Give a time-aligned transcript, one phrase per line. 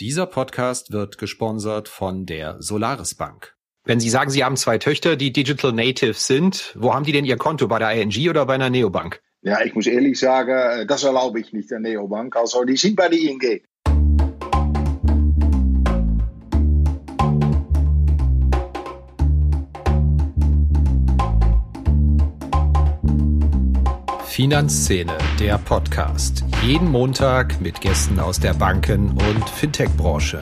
[0.00, 3.54] Dieser Podcast wird gesponsert von der Solaris Bank.
[3.84, 7.24] Wenn Sie sagen, Sie haben zwei Töchter, die Digital Natives sind, wo haben die denn
[7.24, 7.68] ihr Konto?
[7.68, 9.22] Bei der ING oder bei einer Neobank?
[9.42, 12.34] Ja, ich muss ehrlich sagen, äh, das erlaube ich nicht der Neobank.
[12.34, 13.62] Also die sind bei der ING.
[24.34, 26.44] Finanzszene, der Podcast.
[26.60, 30.40] Jeden Montag mit Gästen aus der Banken- und Fintech-Branche.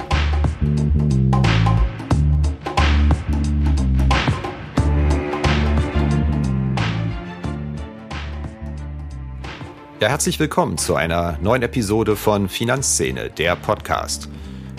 [10.00, 14.30] Ja, herzlich willkommen zu einer neuen Episode von Finanzszene, der Podcast.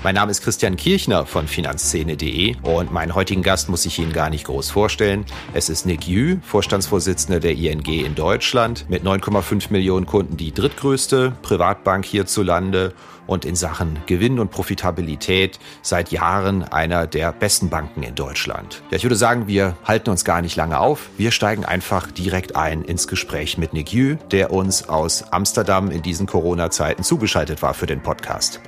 [0.03, 4.29] Mein Name ist Christian Kirchner von Finanzszene.de und meinen heutigen Gast muss ich Ihnen gar
[4.29, 5.25] nicht groß vorstellen.
[5.53, 11.31] Es ist Nick Yu, Vorstandsvorsitzender der ING in Deutschland, mit 9,5 Millionen Kunden die drittgrößte
[11.41, 12.93] Privatbank hierzulande
[13.27, 18.83] und in Sachen Gewinn und Profitabilität seit Jahren einer der besten Banken in Deutschland.
[18.91, 21.11] Ja, ich würde sagen, wir halten uns gar nicht lange auf.
[21.17, 26.01] Wir steigen einfach direkt ein ins Gespräch mit Nick Yu, der uns aus Amsterdam in
[26.01, 28.59] diesen Corona-Zeiten zugeschaltet war für den Podcast.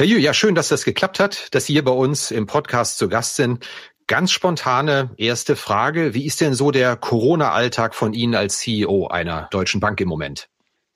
[0.00, 2.96] Herr Jü, ja, schön, dass das geklappt hat, dass Sie hier bei uns im Podcast
[2.96, 3.66] zu Gast sind.
[4.06, 6.14] Ganz spontane erste Frage.
[6.14, 10.48] Wie ist denn so der Corona-Alltag von Ihnen als CEO einer deutschen Bank im Moment?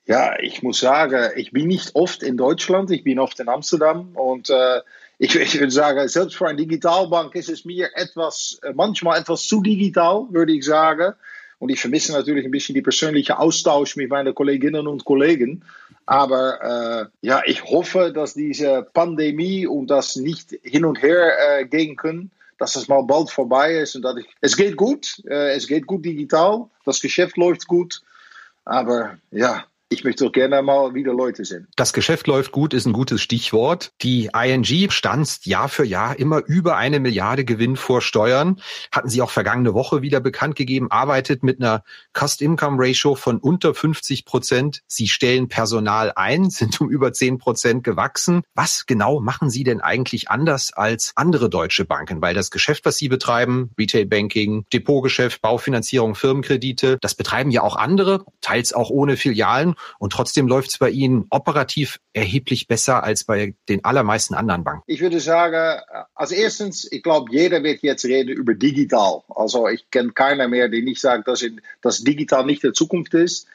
[0.07, 4.15] Ja, ich muss sagen, ich bin nicht oft in Deutschland, ich bin oft in Amsterdam
[4.15, 4.81] und äh,
[5.19, 9.43] ich, ich würde sagen, selbst für eine Digitalbank ist es mir etwas, äh, manchmal etwas
[9.43, 11.13] zu digital, würde ich sagen.
[11.59, 15.63] Und ich vermisse natürlich ein bisschen die persönliche Austausch mit meinen Kolleginnen und Kollegen.
[16.05, 21.65] Aber äh, ja, ich hoffe, dass diese Pandemie und das nicht hin und her äh,
[21.65, 23.95] gehen können, dass es mal bald vorbei ist.
[23.95, 28.01] Und dass ich, es geht gut, äh, es geht gut digital, das Geschäft läuft gut.
[28.65, 31.67] Aber ja, ich möchte doch gerne mal wieder Leute sehen.
[31.75, 33.91] Das Geschäft läuft gut, ist ein gutes Stichwort.
[34.01, 38.59] Die ING stanzt Jahr für Jahr immer über eine Milliarde Gewinn vor Steuern.
[38.91, 41.83] Hatten Sie auch vergangene Woche wieder bekannt gegeben, arbeitet mit einer
[42.13, 44.81] Cost-Income-Ratio von unter 50 Prozent.
[44.87, 48.41] Sie stellen Personal ein, sind um über 10 Prozent gewachsen.
[48.55, 52.23] Was genau machen Sie denn eigentlich anders als andere deutsche Banken?
[52.23, 57.75] Weil das Geschäft, was Sie betreiben, Retail Banking, Depotgeschäft, Baufinanzierung, Firmenkredite, das betreiben ja auch
[57.75, 59.74] andere, teils auch ohne Filialen.
[59.99, 64.83] Und trotzdem läuft es bei Ihnen operativ erheblich besser als bei den allermeisten anderen Banken.
[64.87, 65.81] Ich würde sagen,
[66.13, 69.21] als erstens, ich glaube, jeder wird jetzt reden über digital.
[69.29, 73.13] Also ich kenne keiner mehr, der nicht sagt, dass, in, dass digital nicht der Zukunft
[73.13, 73.47] ist.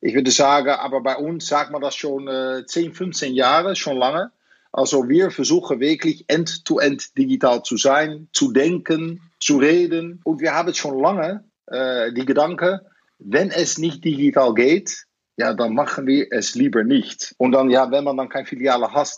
[0.00, 3.96] Ich würde sagen, aber bei uns sagt man das schon äh, 10, 15 Jahre, schon
[3.96, 4.30] lange.
[4.70, 10.20] Also wir versuchen wirklich end-to-end -end digital zu sein, zu denken, zu reden.
[10.24, 12.84] Und wir haben schon lange äh, die Gedanke,
[13.18, 17.34] wenn es nicht digital geht, ja, dann machen wir es lieber nicht.
[17.38, 19.10] Und dann, ja, wenn man dann keine Filiale hat,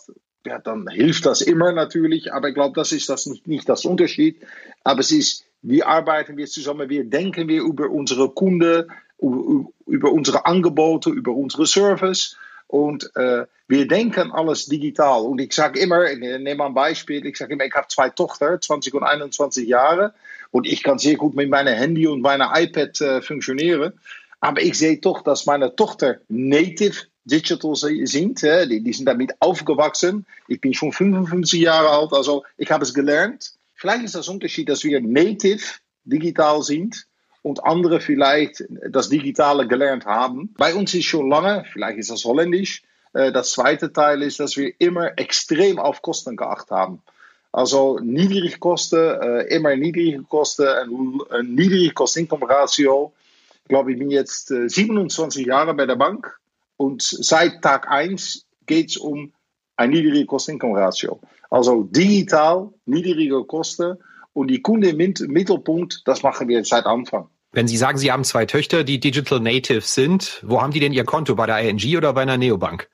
[0.45, 2.33] ja, dann hilft das immer natürlich.
[2.33, 4.41] Aber ich glaube, das ist das nicht, nicht das Unterschied.
[4.83, 10.45] Aber es ist, wie arbeiten wir zusammen, wie denken wir über unsere Kunden, über unsere
[10.45, 12.37] Angebote, über unsere Service.
[12.67, 15.21] Und äh, wir denken alles digital.
[15.21, 18.59] Und ich sage immer, ich nehme ein Beispiel, ich sage immer, ich habe zwei Tochter,
[18.59, 20.13] 20 und 21 Jahre.
[20.51, 23.93] Und ich kann sehr gut mit meinem Handy und meinem iPad äh, funktionieren.
[24.39, 28.41] Aber ich sehe doch, dass meine Tochter native digital sind.
[28.41, 30.25] Die, die sind damit aufgewachsen.
[30.47, 33.53] Ich bin schon 55 Jahre alt, also ich habe es gelernt.
[33.75, 35.63] Vielleicht ist das Unterschied, dass wir native
[36.05, 37.05] digital sind
[37.43, 40.53] und andere vielleicht das Digitale gelernt haben.
[40.57, 42.83] Bei uns ist schon lange, vielleicht ist das holländisch,
[43.13, 47.01] äh, das zweite Teil ist, dass wir immer extrem auf Kosten geachtet haben.
[47.51, 50.67] Also niedrige Kosten, äh, immer niedrige Kosten,
[51.31, 53.13] ein niedrige Kost-Income-Ratio.
[53.67, 56.39] Ich glaube, ich bin jetzt 27 äh, Jahre bei der Bank
[56.77, 59.33] und seit Tag 1 geht es um
[59.75, 61.19] ein niedrige Kosten-Income-Ratio.
[61.49, 63.97] Also digital, niedrige Kosten
[64.31, 67.27] und die Kunde im Mittelpunkt, das machen wir seit Anfang.
[67.51, 70.93] Wenn Sie sagen, Sie haben zwei Töchter, die Digital Natives sind, wo haben die denn
[70.93, 71.35] ihr Konto?
[71.35, 72.87] Bei der ING oder bei einer Neobank?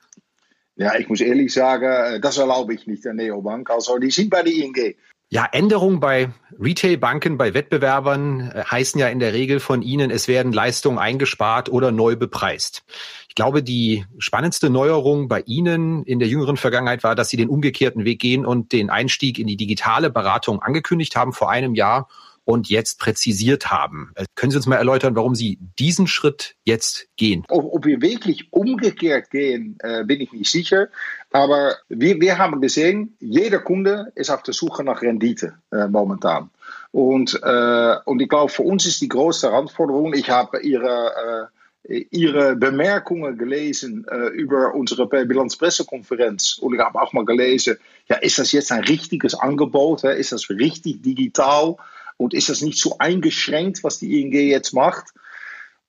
[0.76, 3.70] Ja, ich muss ehrlich sagen, das erlaube ich nicht der Neobank.
[3.70, 4.96] Also die sind bei der ING.
[5.34, 10.28] Ja, Änderungen bei Retailbanken, bei Wettbewerbern äh, heißen ja in der Regel von ihnen, es
[10.28, 12.84] werden Leistungen eingespart oder neu bepreist.
[13.30, 17.50] Ich glaube, die spannendste Neuerung bei Ihnen in der jüngeren Vergangenheit war, dass Sie den
[17.50, 22.10] umgekehrten Weg gehen und den Einstieg in die digitale Beratung angekündigt haben vor einem Jahr
[22.46, 24.12] und jetzt präzisiert haben.
[24.16, 27.44] Äh, können Sie uns mal erläutern, warum Sie diesen Schritt jetzt gehen?
[27.50, 30.90] Ob, ob wir wirklich umgekehrt gehen, äh, bin ich nicht sicher.
[31.32, 36.50] Aber wir, wir haben gesehen, jeder Kunde ist auf der Suche nach Rendite äh, momentan.
[36.92, 41.50] Und, äh, und ich glaube, für uns ist die größte Herausforderung, ich habe Ihre
[41.86, 48.40] Ihre Bemerkungen gelesen äh, über unsere Bilanzpressekonferenz und ich habe auch mal gelesen, ja, ist
[48.40, 50.06] das jetzt ein richtiges Angebot?
[50.06, 51.76] Ist das richtig digital?
[52.18, 55.14] Und ist das nicht so eingeschränkt, was die ING jetzt macht?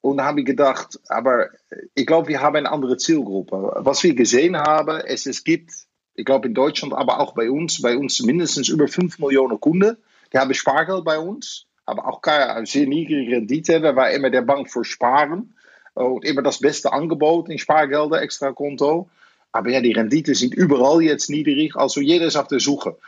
[0.00, 1.48] Und da habe ich gedacht, aber
[1.94, 3.72] ich glaube, wir haben eine andere Zielgruppe.
[3.76, 5.72] Was wir gesehen haben, ist, es gibt,
[6.14, 9.96] ich glaube in Deutschland, aber auch bei uns, bei uns mindestens über 5 Millionen Kunden,
[10.32, 13.82] die haben Spargeld bei uns, aber auch keine sehr niedrige Rendite.
[13.82, 15.54] Wir waren immer der Bank für Sparen
[15.94, 19.08] und immer das beste Angebot in Spargelder, extra Konto.
[19.52, 22.98] Aber ja, die Rendite sind überall jetzt niedrig, also jeder ist auf der Suche.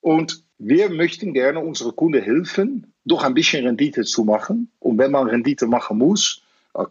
[0.00, 4.70] Und wir möchten gerne unsere Kunden helfen, doch ein bisschen Rendite zu machen.
[4.78, 6.42] Und wenn man Rendite machen muss,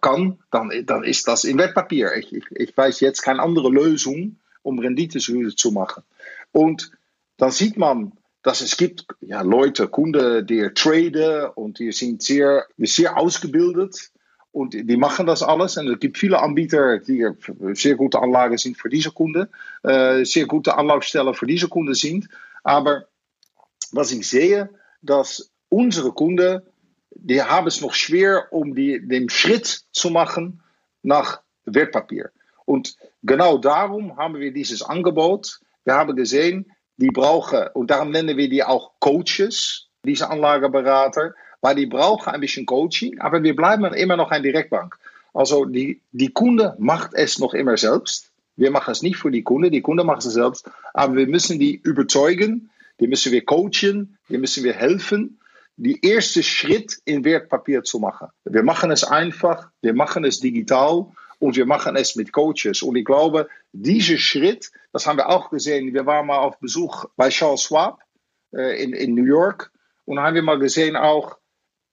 [0.02, 2.16] kann, dann, dann ist das in Wertpapier.
[2.18, 6.04] Ich, ich, ich weiß jetzt keine andere Lösung, um Rendite zu, machen.
[6.52, 6.92] Und
[7.38, 12.66] dann sieht man, dass es gibt ja, Leute, Kunden, die traden und die sind sehr,
[12.78, 14.12] sehr ausgebildet
[14.52, 15.78] und die machen das alles.
[15.78, 17.28] Und es gibt viele Anbieter, die
[17.74, 19.48] sehr gute Anlagen sind für diese Kunden,
[19.84, 22.30] äh, sehr gute Anlaufstellen für diese Kunden sind.
[22.64, 23.06] Aber
[23.92, 24.70] was ich sehe,
[25.02, 26.62] dass unsere Kunden,
[27.12, 30.62] die haben es noch schwer, um die, den Schritt zu machen
[31.04, 32.32] nach Wertpapier.
[32.66, 35.60] Und genau darum haben wir dieses Angebot.
[35.86, 41.76] Wir haben gesehen, die brauchen, und darum nennen wir die auch Coaches, diese Anlageberater, weil
[41.76, 44.98] die brauchen ein bisschen Coaching, aber wir bleiben immer noch eine Direktbank.
[45.34, 48.32] Also die, die Kunde macht es noch immer selbst.
[48.56, 51.60] Wir machen es nicht für die Kunde, die Kunde macht es selbst, aber wir müssen
[51.60, 55.40] die überzeugen, die müssen wir coachen, die müssen wir helfen,
[55.78, 58.28] die erste Schritt in Wertpapier zu machen.
[58.44, 61.06] Wir machen es einfach, wir machen es digital
[61.40, 62.82] und wir machen es mit Coaches.
[62.82, 65.94] Und ich glaube, dieser Schritt, das haben wir auch gesehen.
[65.94, 68.02] Wir waren mal auf Besuch bei Charles Schwab
[68.54, 69.72] äh, in, in New York
[70.06, 71.38] und haben wir mal gesehen auch,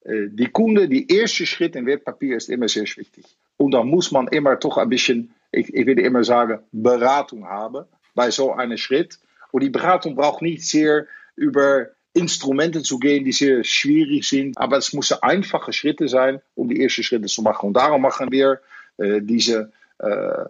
[0.01, 3.25] äh, die Kunde, die erste Schritt in Wertpapier ist immer sehr wichtig.
[3.57, 7.85] Und da muss man immer doch ein bisschen, ich, ich würde immer sagen, Beratung haben
[8.15, 9.19] bei so einem Schritt.
[9.57, 14.59] Und die Beratung braucht nicht sehr über Instrumente zu gehen, die sehr schwierig sind.
[14.59, 17.69] Aber es müssen einfache Schritte sein, um die ersten Schritte zu machen.
[17.69, 18.61] Und darum machen wir
[18.99, 20.47] äh, diese äh, äh,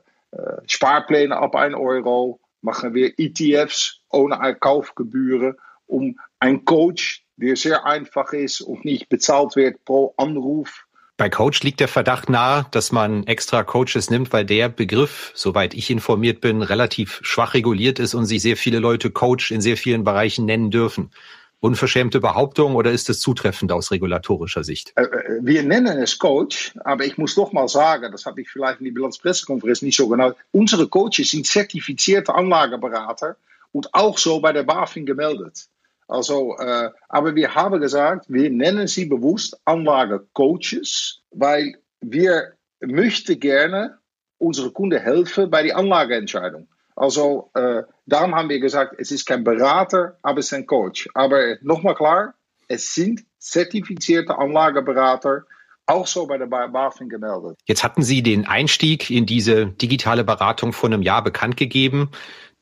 [0.67, 5.55] Sparpläne ab 1 Euro, machen wir ETFs ohne Kaufgebühren,
[5.87, 10.86] um einen Coach, der sehr einfach ist und nicht bezahlt wird pro Anruf,
[11.17, 15.73] bei Coach liegt der Verdacht nahe, dass man extra Coaches nimmt, weil der Begriff, soweit
[15.73, 19.77] ich informiert bin, relativ schwach reguliert ist und sich sehr viele Leute Coach in sehr
[19.77, 21.11] vielen Bereichen nennen dürfen.
[21.59, 24.93] Unverschämte Behauptung oder ist es zutreffend aus regulatorischer Sicht?
[24.97, 28.51] Äh, äh, wir nennen es Coach, aber ich muss doch mal sagen, das habe ich
[28.51, 30.35] vielleicht in die Bilanzpressekonferenz nicht so genau.
[30.53, 33.37] Unsere Coaches sind zertifizierte Anlageberater
[33.73, 35.67] und auch so bei der BaFin gemeldet.
[36.09, 43.99] Also, äh, aber wir haben gesagt, wir nennen sie bewusst Anlagecoaches, weil wir möchten gerne
[44.39, 46.69] unsere Kunden helfen bei der Anlageentscheidung.
[46.95, 51.09] Also, äh, darum haben wir gesagt, es ist kein Berater, aber es ist ein Coach.
[51.15, 52.35] Aber nochmal klar,
[52.69, 55.45] es sind zertifizierte Anlageberater,
[55.87, 57.59] auch so bei der BaFin gemeldet.
[57.65, 62.11] Jetzt hatten Sie den Einstieg in diese digitale Beratung vor einem Jahr bekannt gegeben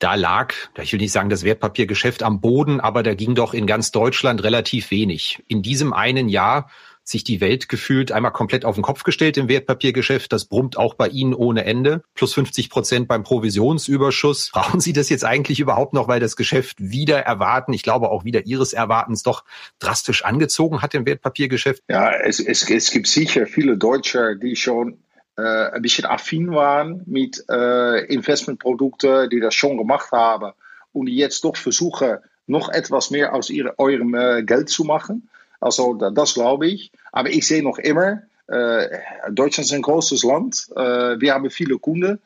[0.04, 0.52] da lag,
[0.82, 4.44] ich will nicht sagen das Wertpapiergeschäft am Boden, aber da ging doch in ganz Deutschland
[4.44, 5.42] relativ wenig.
[5.48, 6.68] In diesem einen Jahr
[7.04, 10.30] sich die Welt gefühlt einmal komplett auf den Kopf gestellt im Wertpapiergeschäft.
[10.30, 12.02] Das brummt auch bei Ihnen ohne Ende.
[12.14, 14.50] Plus 50 Prozent beim Provisionsüberschuss.
[14.52, 18.24] Brauchen Sie das jetzt eigentlich überhaupt noch, weil das Geschäft wieder erwarten, ich glaube auch
[18.24, 19.44] wieder Ihres Erwartens doch
[19.78, 21.82] drastisch angezogen hat im Wertpapiergeschäft?
[21.88, 24.98] Ja, es, es, es gibt sicher viele Deutsche, die schon
[25.36, 30.52] äh, ein bisschen affin waren mit äh, Investmentprodukten, die das schon gemacht haben
[30.92, 35.28] und die jetzt doch versuchen, noch etwas mehr aus ihre, eurem äh, Geld zu machen.
[35.60, 36.92] Also das glaube ich.
[37.10, 38.98] Aber ich sehe noch immer, äh,
[39.30, 40.68] Deutschland ist ein großes Land.
[40.76, 42.20] Äh, wir haben viele Kunden.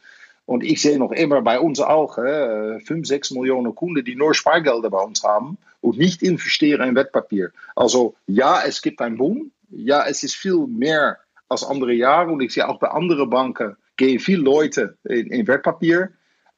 [0.44, 4.34] Und ich sehe noch immer bei uns auch äh, 5, 6 Millionen Kunden, die nur
[4.34, 7.52] Spargelder bei uns haben und nicht investieren in Wertpapier.
[7.76, 9.50] Also ja, es gibt einen Boom.
[9.70, 11.18] Ja, es ist viel mehr
[11.48, 12.30] als andere Jahre.
[12.30, 16.12] Und ich sehe auch bei anderen Banken gehen viele Leute in, in Wertpapier.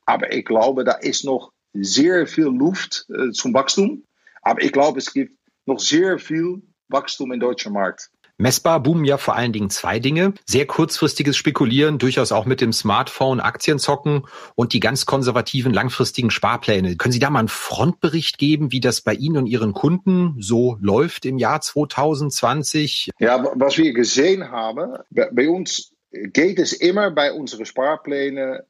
[0.07, 4.05] Aber ich glaube, da ist noch sehr viel Luft äh, zum Wachstum.
[4.43, 8.11] Aber ich glaube, es gibt noch sehr viel Wachstum im deutschen Markt.
[8.41, 10.33] Messbar boomen ja vor allen Dingen zwei Dinge.
[10.47, 16.31] Sehr kurzfristiges Spekulieren, durchaus auch mit dem Smartphone Aktien zocken und die ganz konservativen langfristigen
[16.31, 16.97] Sparpläne.
[16.97, 20.79] Können Sie da mal einen Frontbericht geben, wie das bei Ihnen und Ihren Kunden so
[20.81, 23.11] läuft im Jahr 2020?
[23.19, 28.61] Ja, was wir gesehen haben, bei uns geht es immer bei unseren Sparplänen,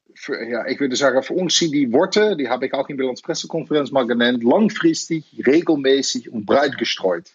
[0.50, 3.04] ja, ich würde sagen, für uns sind die Worte, die habe ich auch in der
[3.04, 7.30] Bilanzpressekonferenz mal genannt, langfristig, regelmäßig und breit gestreut.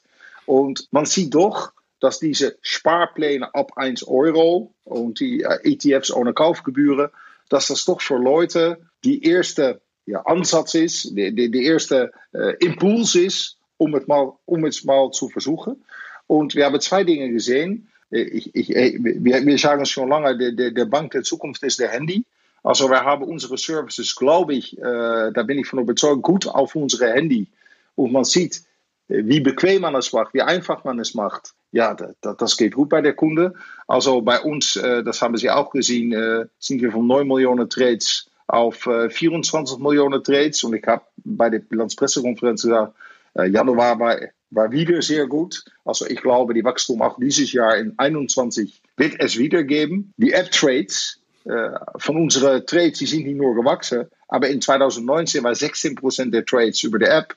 [0.46, 1.72] Und man sieht doch,
[2.05, 7.09] dass diese Sparpläne ab 1 Euro und die ETFs ohne Kaufgebühren,
[7.50, 12.12] dass das doch für Leute die erste ja, Ansatz ist, die, die, die erste
[12.59, 15.83] Impuls ist, um es, mal, um es mal zu versuchen.
[16.27, 17.89] Und wir haben zwei Dinge gesehen.
[18.12, 22.24] Ich, ich, wir, wir sagen schon lange, der, der Bank der Zukunft ist der Handy.
[22.63, 26.75] Also wir haben unsere Services, glaube ich, äh, da bin ich von überzeugt, gut auf
[26.75, 27.47] unsere Handy.
[27.95, 28.63] Und man sieht,
[29.07, 31.53] wie bequem man es macht, wie einfach man es macht.
[31.72, 33.53] Ja, das, das geht gut bei der Kunde.
[33.88, 37.69] Also bei uns, äh, das haben Sie auch gesehen, äh, sind wir von 9 Millionen
[37.69, 40.63] Trades auf äh, 24 Millionen Trades.
[40.63, 42.95] Und ich habe bei der Bilanzpressekonferenz gesagt,
[43.36, 44.19] äh, Januar war,
[44.51, 45.65] war wieder sehr gut.
[45.84, 50.13] Also ich glaube, die Wachstum auch dieses Jahr in 21 wird es wieder geben.
[50.17, 55.51] Die App-Trades, äh, von unseren Trades, die sind nicht nur gewachsen, aber in 2019 war
[55.51, 57.36] 16% der Trades über die App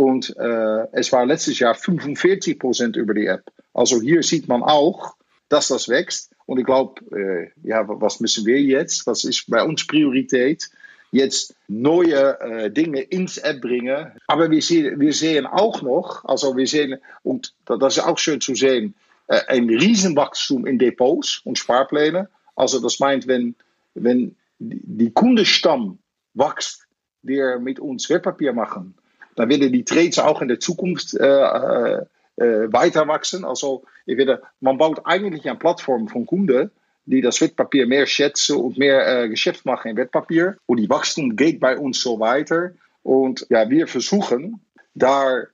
[0.00, 3.52] und äh, es war letztes Jahr 45% über die App.
[3.74, 5.14] Also hier sieht man auch,
[5.50, 6.32] dass das wächst.
[6.46, 9.06] Und ich glaube, äh, ja, was müssen wir jetzt?
[9.06, 10.70] Was ist bei uns Priorität?
[11.12, 14.10] Jetzt neue äh, Dinge ins App bringen.
[14.26, 18.40] Aber wir sehen, wir sehen auch noch, also wir sehen, und das ist auch schön
[18.40, 18.94] zu sehen,
[19.26, 22.30] äh, ein Riesenwachstum in Depots und Sparpläne.
[22.56, 23.54] Also das meint, wenn,
[23.92, 25.98] wenn die Kundenstamm
[26.32, 26.86] wächst,
[27.20, 28.94] die mit uns Wertpapier machen,
[29.40, 32.02] dann werden die Trades auch in der Zukunft äh, äh,
[32.36, 33.46] weiter wachsen.
[33.46, 36.70] Also ich werde, man baut eigentlich eine Plattform von Kunden,
[37.06, 40.58] die das Wertpapier mehr schätzen und mehr äh, Geschäft machen in Wertpapier.
[40.66, 42.72] Und die Wachstum geht bei uns so weiter.
[43.02, 44.60] Und ja, wir versuchen
[44.94, 45.44] da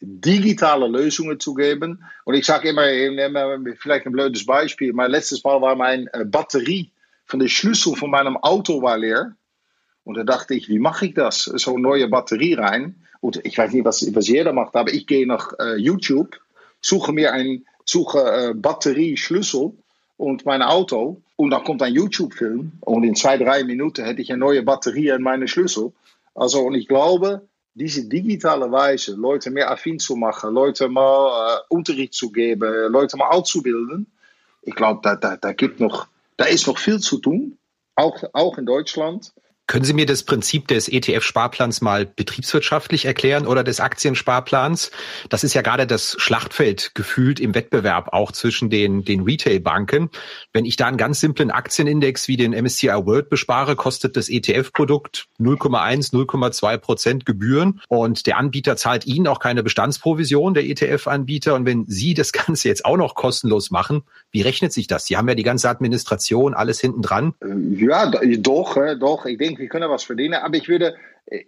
[0.00, 2.04] digitale Lösungen zu geben.
[2.24, 4.92] Und ich sage immer, ich nehme vielleicht ein blödes Beispiel.
[4.92, 6.90] Mein letztes Mal war meine äh, Batterie
[7.24, 9.36] von der Schlüssel von meinem Auto war leer.
[10.04, 11.44] Und da dachte ich, wie mache ich das?
[11.44, 12.96] So eine neue Batterie rein.
[13.20, 16.40] Und ich weiß nicht, was, was jeder macht, aber ich gehe nach äh, YouTube,
[16.80, 19.72] suche mir ein suche äh, Batterieschlüssel
[20.16, 21.20] und mein Auto.
[21.36, 22.72] Und dann kommt ein YouTube-Film.
[22.80, 25.92] Und in zwei, drei Minuten hätte ich eine neue Batterie in meine Schlüssel.
[26.34, 27.42] Also, und ich glaube,
[27.74, 33.16] diese digitale Weise, Leute mehr affin zu machen, Leute mal äh, Unterricht zu geben, Leute
[33.16, 34.06] mal auszubilden,
[34.62, 35.52] ich glaube, da, da, da,
[36.36, 37.58] da ist noch viel zu tun,
[37.96, 39.32] auch, auch in Deutschland.
[39.72, 44.90] Können Sie mir das Prinzip des ETF-Sparplans mal betriebswirtschaftlich erklären oder des Aktiensparplans?
[45.30, 50.10] Das ist ja gerade das Schlachtfeld gefühlt im Wettbewerb auch zwischen den, den Retail-Banken.
[50.52, 55.28] Wenn ich da einen ganz simplen Aktienindex wie den MSCI World bespare, kostet das ETF-Produkt
[55.40, 61.54] 0,1, 0,2 Prozent Gebühren und der Anbieter zahlt Ihnen auch keine Bestandsprovision, der ETF-Anbieter.
[61.54, 64.02] Und wenn Sie das Ganze jetzt auch noch kostenlos machen,
[64.32, 65.06] wie rechnet sich das?
[65.06, 67.32] Sie haben ja die ganze Administration, alles hinten dran.
[67.74, 69.24] Ja, doch, doch.
[69.24, 70.34] Ich denke, wir können was verdienen.
[70.34, 70.96] Aber ich würde,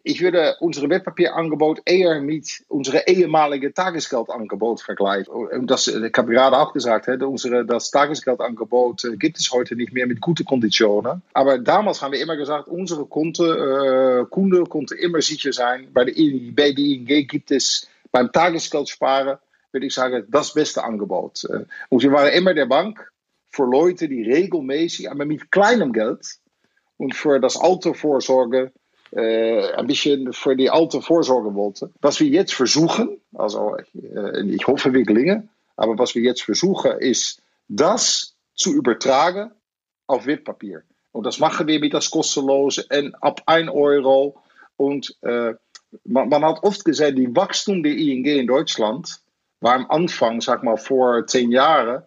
[0.02, 5.34] ich würde unsere Wertpapierangebot eher mit unsere ehemalige Tagesgeldangebot vergleichen.
[5.34, 9.92] Und das, ich habe gerade auch gesagt, unsere, das Tagesgeldangebot äh, gibt es heute nicht
[9.92, 11.22] mehr mit guten Konditionen.
[11.34, 15.88] Aber damals haben wir immer gesagt, unsere Kunden, äh, Kunden konnten immer sicher sein.
[15.92, 16.14] Bei der,
[16.52, 19.38] bei der ING gibt es beim Tagesgeldsparen,
[19.72, 21.44] würde ich sagen, das beste Angebot.
[21.44, 23.10] Äh, und wir waren immer der Bank
[23.50, 26.38] für Leute, die regelmäßig, aber mit kleinem Geld,
[26.96, 28.72] und für das Altervorsorge
[29.12, 31.90] äh, ein bisschen für die Altervorsorge wollte.
[32.00, 36.92] Was wir jetzt versuchen, also äh, ich hoffe, wir gelingen, aber was wir jetzt versuchen,
[36.98, 39.50] ist, das zu übertragen
[40.06, 40.82] auf Wertpapier.
[41.12, 44.36] Und das machen wir mit das kostenlose und ab 1 Euro.
[44.76, 45.54] Und äh,
[46.04, 49.20] man, man, hat oft gesagt, die Wachstum der ING in Deutschland
[49.60, 52.02] war am Anfang, sag mal vor zehn Jahren,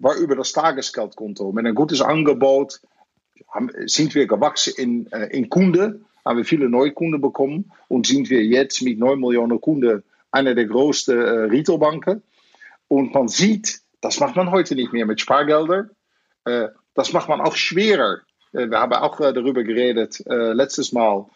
[0.00, 1.52] war über das Tagesgeldkonto.
[1.52, 2.80] Mit ein gutes Angebot
[3.48, 8.06] haben, sind wir gewachsen in, äh, in Kunden, haben wir viele neue Kunden bekommen und
[8.06, 12.22] sind wir jetzt mit 9 Millionen Kunden einer der größten äh, Retailbanken.
[12.88, 15.90] Und man sieht, das macht man heute nicht mehr mit Spargeldern.
[16.44, 18.20] Äh, das macht man auch schwerer.
[18.52, 21.26] Äh, wir haben auch äh, darüber geredet, äh, letztes Mal,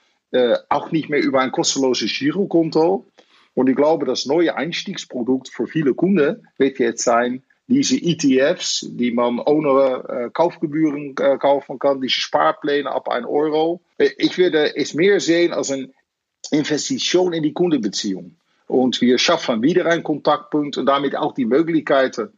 [0.70, 3.06] auch nicht mehr über ein kostenloses Girokonto.
[3.52, 9.12] Und ich glaube, das neue Einstiegsprodukt für viele Kunden wird jetzt sein, diese ETFs, die
[9.12, 13.80] man ohne äh, Kaufgebühren äh, kaufen kann, diese Sparpläne ab 1 Euro.
[13.98, 15.90] Ich würde es mehr sehen als eine
[16.50, 18.36] Investition in die Kundenbeziehung.
[18.66, 22.30] Und wir schaffen wieder einen Kontaktpunkt und damit auch die Möglichkeiten,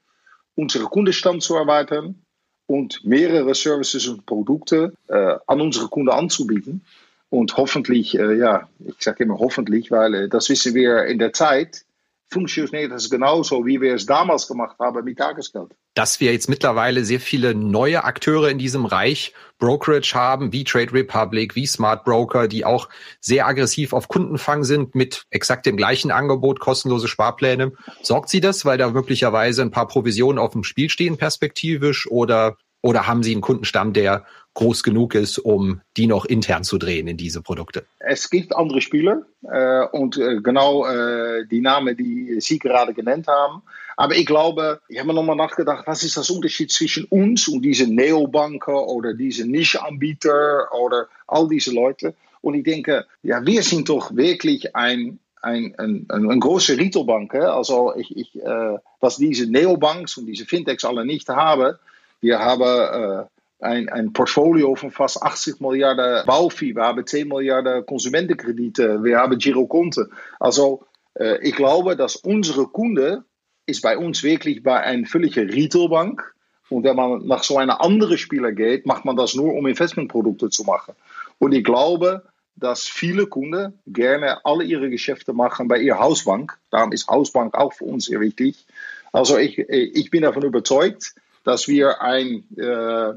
[0.57, 2.25] unsere Kundenstamm zu erweitern
[2.67, 6.85] und mehrere Services und Produkte äh, an unsere Kunden anzubieten.
[7.31, 11.33] Und hoffentlich, äh, ja, ich sage immer hoffentlich, weil äh, das wissen wir in der
[11.33, 11.85] Zeit,
[12.31, 15.73] funktioniert es genauso, wie wir es damals gemacht haben mit Tagesgeld.
[15.95, 20.93] dass wir jetzt mittlerweile sehr viele neue Akteure in diesem Reich Brokerage haben, wie Trade
[20.93, 22.89] Republic, wie Smart Broker, die auch
[23.21, 27.73] sehr aggressiv auf Kundenfang sind mit exakt dem gleichen Angebot, kostenlose Sparpläne.
[28.03, 32.57] Sorgt Sie das, weil da möglicherweise ein paar Provisionen auf dem Spiel stehen perspektivisch oder,
[32.85, 37.09] oder haben Sie einen Kundenstamm, der groß genug ist, um die noch intern zu drehen
[37.09, 37.87] in diese Produkte?
[37.99, 43.27] Es gibt andere Spieler äh, und äh, genau äh, die Namen, die Sie gerade genannt
[43.27, 43.63] haben.
[43.97, 47.63] Aber ich glaube, ich habe mir nochmal nachgedacht, was ist das Unterschied zwischen uns und
[47.63, 52.15] diese Neobanken oder diese Nischanbieter oder all diese Leute?
[52.43, 57.35] Und ich denke, ja, wir sind doch wirklich ein, ein, ein, ein große Retailbank.
[57.35, 61.77] Also ich, ich, äh, was diese Neobanks und diese Fintechs alle nicht haben,
[62.25, 63.25] wir haben äh,
[63.61, 69.37] ein, ein Portfolio von fast 80 Milliarden Baufi, wir haben 10 Milliarden Konsumentenkredite, wir haben
[69.37, 70.11] Girokonten.
[70.41, 73.25] Also äh, ich glaube, dass unsere Kunden
[73.67, 76.35] ist bei uns wirklich bei einer völligen Retailbank.
[76.71, 80.49] Und wenn man nach so einer anderen Spieler geht, macht man das nur, um Investmentprodukte
[80.49, 80.95] zu machen.
[81.39, 82.25] Und ich glaube,
[82.57, 86.59] dass viele Kunden gerne alle ihre Geschäfte machen bei ihrer Hausbank.
[86.71, 88.67] Darum ist Hausbank auch für uns sehr wichtig.
[89.13, 91.15] Also ich, ich bin davon überzeugt,
[91.45, 93.13] dass wir ein äh,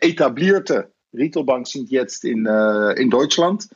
[0.00, 3.68] etablierte Retailbank sind jetzt in, äh, in Deutschland.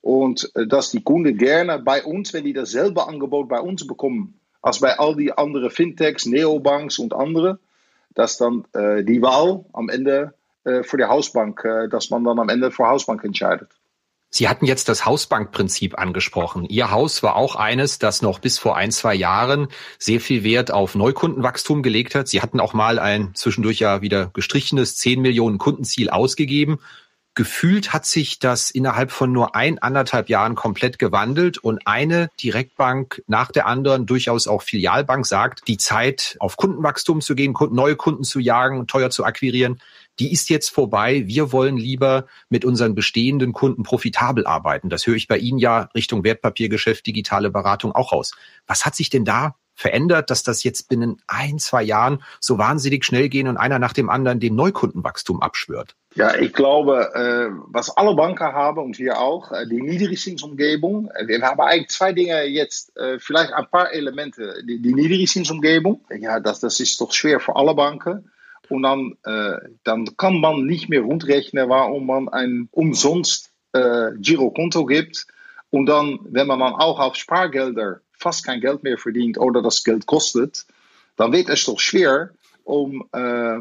[0.00, 4.38] Und äh, dass die Kunden gerne bei uns, wenn die dasselbe Angebot bei uns bekommen,
[4.60, 7.58] als bei all die anderen Fintechs, Neobanks und andere,
[8.14, 10.34] dass dann äh, die Wahl am Ende
[10.64, 13.68] äh, für die Hausbank, äh, dass man dann am Ende für Hausbank entscheidet.
[14.36, 16.64] Sie hatten jetzt das Hausbankprinzip angesprochen.
[16.64, 19.68] Ihr Haus war auch eines, das noch bis vor ein, zwei Jahren
[20.00, 22.26] sehr viel Wert auf Neukundenwachstum gelegt hat.
[22.26, 26.80] Sie hatten auch mal ein zwischendurch ja wieder gestrichenes 10 Millionen Kundenziel ausgegeben
[27.34, 33.22] gefühlt hat sich das innerhalb von nur ein, anderthalb Jahren komplett gewandelt und eine Direktbank
[33.26, 38.22] nach der anderen, durchaus auch Filialbank sagt, die Zeit auf Kundenwachstum zu gehen, neue Kunden
[38.22, 39.80] zu jagen, teuer zu akquirieren,
[40.18, 41.24] die ist jetzt vorbei.
[41.26, 44.88] Wir wollen lieber mit unseren bestehenden Kunden profitabel arbeiten.
[44.88, 48.32] Das höre ich bei Ihnen ja Richtung Wertpapiergeschäft, digitale Beratung auch raus.
[48.66, 53.04] Was hat sich denn da verändert, dass das jetzt binnen ein, zwei Jahren so wahnsinnig
[53.04, 55.96] schnell gehen und einer nach dem anderen dem Neukundenwachstum abschwört?
[56.14, 61.10] Ja, ich glaube, äh, was alle Banken haben und wir auch, äh, die Niedrigzinsumgebung.
[61.10, 64.62] Äh, wir haben eigentlich zwei Dinge jetzt, vielleicht ein paar Elemente.
[64.66, 68.30] Die, die Niedrigzinsumgebung, ja, das, das ist doch schwer für alle Banken.
[68.68, 74.86] Und dann, äh, dann kann man nicht mehr rundrechnen, warum man ein umsonst äh, Girokonto
[74.86, 75.26] gibt.
[75.70, 79.84] Und dann, wenn man dann auch auf Spargelder fast kein Geld mehr verdient oder das
[79.84, 80.66] Geld kostet,
[81.16, 82.30] dann wird es doch schwer,
[82.64, 83.60] um, äh,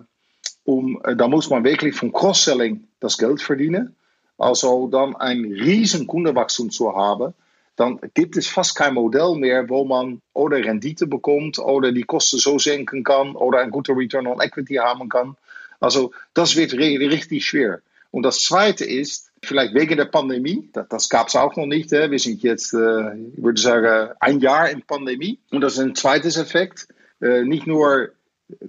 [0.64, 3.96] um äh, da muss man wirklich vom Cross-Selling das Geld verdienen.
[4.38, 7.34] Also dann ein riesen Kundenwachstum zu haben,
[7.76, 12.38] dann gibt es fast kein Modell mehr, wo man oder Rendite bekommt oder die Kosten
[12.38, 15.36] so senken kann oder ein guter Return on Equity haben kann.
[15.80, 17.82] Also das wird richtig schwer.
[18.12, 21.92] Und das Zweite ist, vielleicht wegen der Pandemie, das, das gab es auch noch nicht.
[21.92, 22.12] Hè.
[22.12, 25.40] Wir sind jetzt, äh, ich würde sagen, ein Jahr in Pandemie.
[25.52, 26.88] Und das ist ein zweites Effekt.
[27.22, 28.12] Äh, nicht nur,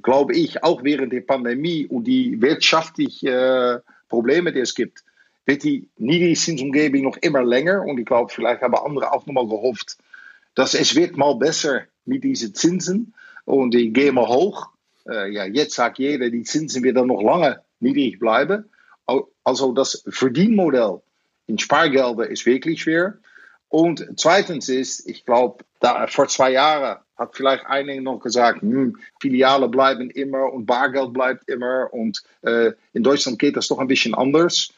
[0.02, 5.03] glaube ich, auch während der Pandemie und die wirtschaftlichen äh, Probleme, die es gibt,
[5.46, 7.82] wird die Niedrigzinsumgebung noch immer länger.
[7.82, 9.98] Und ich glaube, vielleicht haben andere auch nochmal gehofft,
[10.54, 13.14] dass es wird mal besser mit diesen Zinsen.
[13.44, 14.68] Und die gehen mal hoch.
[15.08, 18.70] Äh, ja, jetzt sagt jeder, die Zinsen werden noch lange niedrig bleiben.
[19.44, 21.02] Also das Verdienmodell
[21.46, 23.18] in Spargelder ist wirklich schwer.
[23.68, 25.64] Und zweitens ist, ich glaube,
[26.08, 31.48] vor zwei Jahren hat vielleicht einige noch gesagt, hm, Filiale bleiben immer und Bargeld bleibt
[31.48, 31.92] immer.
[31.92, 34.72] Und äh, in Deutschland geht das doch ein bisschen anders.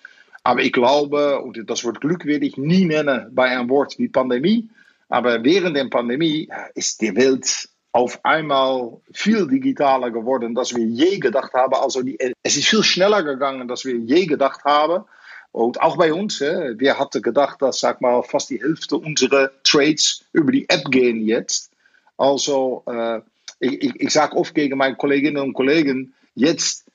[0.47, 4.07] Aber ich glaube, und das Wort Glück werde ich nie nennen bei einem Wort wie
[4.07, 4.69] Pandemie.
[5.09, 11.19] Aber während der Pandemie ist die Welt auf einmal viel digitaler geworden, als wir je
[11.19, 11.75] gedacht haben.
[11.75, 15.05] Also die, es ist viel schneller gegangen, als wir je gedacht haben.
[15.51, 20.27] Und auch bei uns, wir hatten gedacht, dass sag mal, fast die Hälfte unserer Trades
[20.33, 21.73] über die App gehen jetzt.
[22.17, 22.85] Also
[23.59, 26.87] ich, ich, ich sage oft gegen meine Kolleginnen und Kollegen, jetzt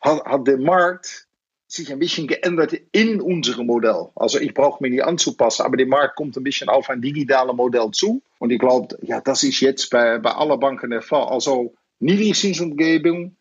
[0.00, 1.25] hat, hat der Markt
[1.68, 4.08] sich ein bisschen geändert in unserem Modell.
[4.14, 7.54] Also ich brauche mich nicht anzupassen, aber der Markt kommt ein bisschen auf ein digitales
[7.54, 8.22] Modell zu.
[8.38, 11.24] Und ich glaube, ja, das ist jetzt bei, bei allen Banken der Fall.
[11.24, 13.36] Also Niedrigzinsumgebung,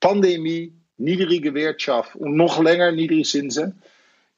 [0.00, 3.82] Pandemie, niedrige Wirtschaft und noch länger Niedrigzinsen.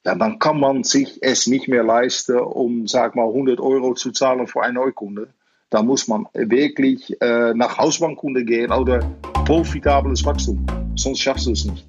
[0.04, 4.12] Ja, dann kann man sich es nicht mehr leisten, um, sag mal, 100 Euro zu
[4.12, 5.28] zahlen für einen Neukunde.
[5.70, 9.00] Da muss man wirklich äh, nach Hausbankkunde gehen oder
[9.44, 10.64] profitables Wachstum.
[10.94, 11.84] Sonst schaffst du es nicht.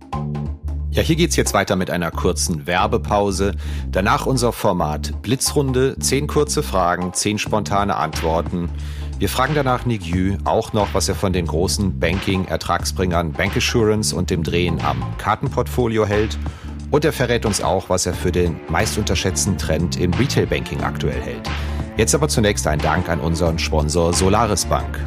[0.98, 3.54] Ja, hier geht's jetzt weiter mit einer kurzen Werbepause.
[3.92, 8.68] Danach unser Format Blitzrunde, zehn kurze Fragen, zehn spontane Antworten.
[9.20, 14.32] Wir fragen danach Nick Yu auch noch, was er von den großen Banking-Ertragsbringern Bankassurance und
[14.32, 16.40] dem Drehen am Kartenportfolio hält.
[16.90, 21.22] Und er verrät uns auch, was er für den meist unterschätzten Trend im Retail-Banking aktuell
[21.22, 21.48] hält.
[21.98, 25.00] Jetzt aber zunächst ein Dank an unseren Sponsor Solaris Bank.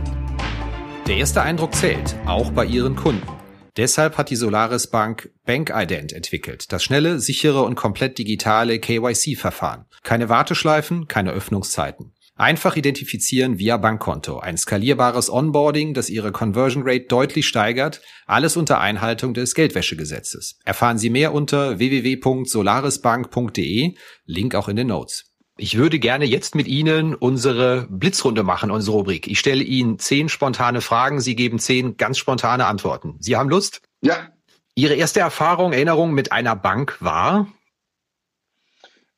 [1.09, 3.40] Der erste Eindruck zählt, auch bei Ihren Kunden.
[3.81, 9.87] Deshalb hat die Solaris Bank BankIdent entwickelt, das schnelle, sichere und komplett digitale KYC-Verfahren.
[10.03, 12.13] Keine Warteschleifen, keine Öffnungszeiten.
[12.37, 14.39] Einfach identifizieren via Bankkonto.
[14.39, 18.03] Ein skalierbares Onboarding, das Ihre Conversion Rate deutlich steigert.
[18.27, 20.59] Alles unter Einhaltung des Geldwäschegesetzes.
[20.67, 23.95] Erfahren Sie mehr unter www.solarisbank.de.
[24.27, 25.30] Link auch in den Notes.
[25.61, 29.27] Ich würde gerne jetzt mit Ihnen unsere Blitzrunde machen, unsere Rubrik.
[29.27, 31.21] Ich stelle Ihnen zehn spontane Fragen.
[31.21, 33.17] Sie geben zehn ganz spontane Antworten.
[33.19, 33.83] Sie haben Lust?
[34.01, 34.31] Ja.
[34.75, 37.47] Ihre erste Erfahrung, Erinnerung mit einer Bank war?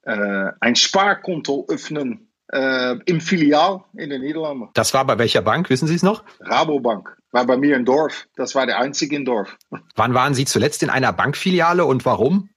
[0.03, 4.71] Äh, ein Sparkonto öffnen äh, im Filial in den Niederlanden.
[4.75, 6.25] Das war bei welcher Bank, wissen Sie es noch?
[6.41, 7.17] Rabobank.
[7.31, 8.27] War bei mir im Dorf.
[8.35, 9.57] Das war der einzige im Dorf.
[9.95, 12.51] Wann waren Sie zuletzt in einer Bankfiliale und warum?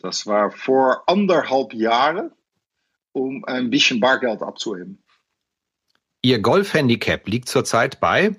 [0.00, 2.30] Das war vor anderthalb Jahren,
[3.12, 5.02] um ein bisschen Bargeld abzuheben.
[6.22, 8.36] Ihr Golfhandicap liegt zurzeit bei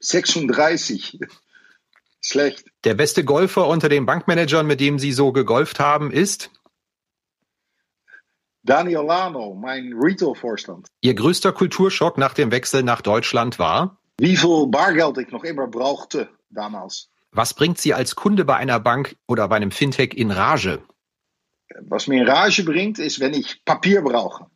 [0.00, 1.18] 36.
[2.22, 2.64] Schlecht.
[2.84, 6.50] Der beste Golfer unter den Bankmanagern, mit dem Sie so gegolft haben, ist?
[8.62, 10.88] Daniel Lano, mein Retail-Vorstand.
[11.00, 13.98] Ihr größter Kulturschock nach dem Wechsel nach Deutschland war?
[14.18, 17.08] Wie viel Bargeld ich noch immer brauchte damals.
[17.32, 20.82] Was bringt Sie als Kunde bei einer Bank oder bei einem Fintech in Rage?
[21.82, 24.46] Was mir in Rage bringt, ist, wenn ich Papier brauche.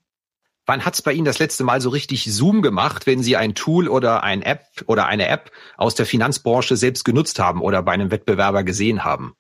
[0.66, 3.54] Wann hat es bei Ihnen das letzte Mal so richtig Zoom gemacht, wenn Sie ein
[3.54, 7.92] Tool oder ein App oder eine App aus der Finanzbranche selbst genutzt haben oder bei
[7.92, 9.36] einem Wettbewerber gesehen haben?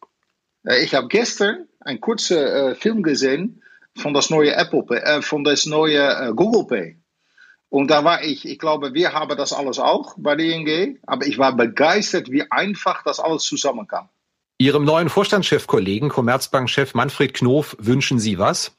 [0.66, 3.62] Äh, ich habe gestern einen kurzen äh, Film gesehen
[3.96, 6.98] von das neue Apple äh, von das neue äh, Google Pay.
[7.70, 11.26] Und da war ich, ich glaube, wir haben das alles auch bei der ING, aber
[11.26, 14.08] ich war begeistert, wie einfach das alles zusammen kann.
[14.64, 18.74] Ihrem neuen Vorstandschefkollegen, Commerzbankchef Manfred Knof, wünschen Sie was?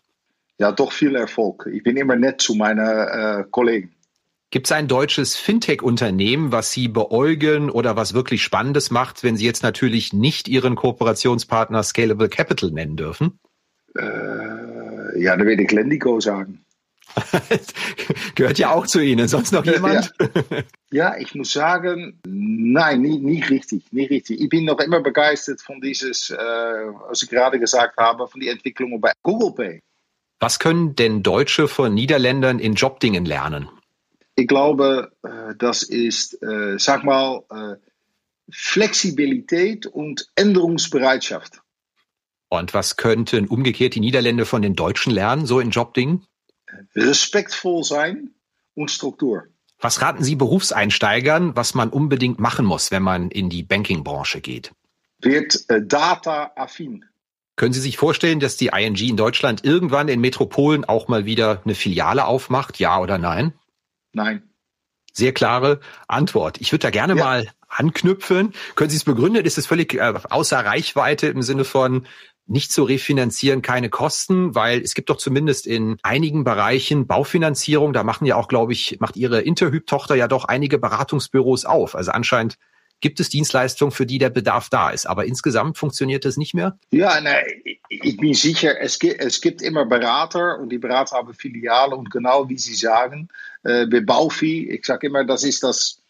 [0.57, 1.69] Ja, doch viel Erfolg.
[1.71, 3.93] Ich bin immer nett zu meinen äh, Kollegen.
[4.49, 9.45] Gibt es ein deutsches Fintech-Unternehmen, was Sie beäugen oder was wirklich Spannendes macht, wenn Sie
[9.45, 13.37] jetzt natürlich nicht Ihren Kooperationspartner Scalable Capital nennen dürfen?
[13.95, 16.64] Äh, ja, dann würde ich Lendico sagen.
[18.35, 19.27] Gehört ja auch zu Ihnen.
[19.27, 20.13] Sonst noch jemand?
[20.19, 24.41] Ja, ja ich muss sagen, nein, nicht, nicht richtig, nicht richtig.
[24.41, 28.49] Ich bin noch immer begeistert von dieses, äh, was ich gerade gesagt habe, von die
[28.49, 29.81] Entwicklungen bei Google Pay.
[30.39, 33.69] Was können denn Deutsche von Niederländern in Jobdingen lernen?
[34.35, 37.75] Ich glaube, äh, das ist, äh, sag mal, äh,
[38.51, 41.61] Flexibilität und Änderungsbereitschaft.
[42.49, 46.25] Und was könnten umgekehrt die Niederländer von den Deutschen lernen, so in Jobdingen?
[46.95, 48.31] Respektvoll sein
[48.73, 49.43] und Struktur.
[49.79, 54.71] Was raten Sie Berufseinsteigern, was man unbedingt machen muss, wenn man in die Bankingbranche geht?
[55.19, 57.05] Wird äh, data-affin.
[57.55, 61.61] Können Sie sich vorstellen, dass die ING in Deutschland irgendwann in Metropolen auch mal wieder
[61.63, 62.79] eine Filiale aufmacht?
[62.79, 63.53] Ja oder nein?
[64.11, 64.43] Nein.
[65.13, 66.59] Sehr klare Antwort.
[66.59, 67.23] Ich würde da gerne ja.
[67.23, 68.53] mal anknüpfen.
[68.75, 69.45] Können Sie es begründen?
[69.45, 72.05] Ist es völlig äh, außer Reichweite im Sinne von,
[72.47, 78.03] nicht zu refinanzieren, keine Kosten, weil es gibt doch zumindest in einigen Bereichen Baufinanzierung, da
[78.03, 81.95] machen ja auch, glaube ich, macht Ihre Interhyp-Tochter ja doch einige Beratungsbüros auf.
[81.95, 82.57] Also anscheinend
[83.01, 85.05] gibt es Dienstleistungen, für die der Bedarf da ist.
[85.05, 86.77] Aber insgesamt funktioniert das nicht mehr?
[86.91, 87.43] Ja, ne,
[87.89, 92.11] ich bin sicher, es gibt, es gibt immer Berater und die Berater haben Filialen und
[92.11, 93.29] genau wie Sie sagen,
[93.63, 96.01] äh, bei Baufi, ich sage immer, das ist das,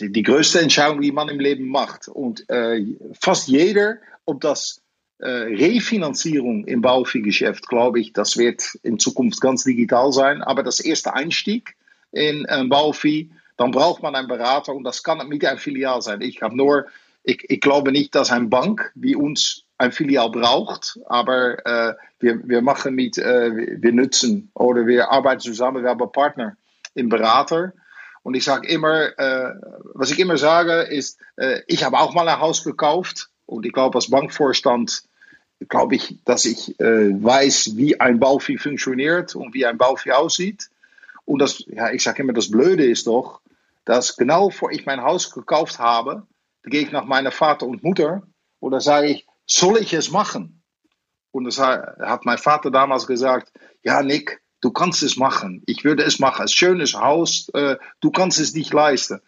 [0.00, 2.08] die, die größte Entscheidung, die man im Leben macht.
[2.08, 2.84] Und äh,
[3.20, 4.80] fast jeder, ob das
[5.20, 10.42] Refinanzierung im Baufi-Geschäft, glaube ich, das wird in Zukunft ganz digital sein.
[10.42, 11.76] Aber das erste Einstieg
[12.12, 16.20] in äh, Baufi, dann braucht man einen Berater und das kann nicht ein Filial sein.
[16.20, 16.86] Ich habe nur,
[17.22, 22.40] ich, ich glaube nicht, dass eine Bank wie uns ein Filial braucht, aber äh, wir,
[22.48, 26.56] wir machen mit, äh, wir nutzen oder wir arbeiten zusammen, wir haben Partner
[26.94, 27.72] im Berater.
[28.22, 29.54] Und ich sage immer, äh,
[29.94, 33.72] was ich immer sage, ist, äh, ich habe auch mal ein Haus gekauft und ich
[33.72, 35.04] glaube, als Bankvorstand
[35.68, 40.68] glaube ich, dass ich äh, weiß, wie ein Bauvieh funktioniert und wie ein Bauvieh aussieht.
[41.24, 43.40] Und das, ja, ich sage immer, das Blöde ist doch,
[43.84, 46.26] dass genau vor ich mein Haus gekauft habe,
[46.64, 48.26] gehe ich nach meiner Vater und Mutter
[48.60, 50.62] und da sage ich, soll ich es machen?
[51.30, 53.52] Und das hat mein Vater damals gesagt,
[53.82, 55.62] ja Nick, du kannst es machen.
[55.66, 56.42] Ich würde es machen.
[56.42, 59.20] Ein schönes Haus, äh, du kannst es nicht leisten.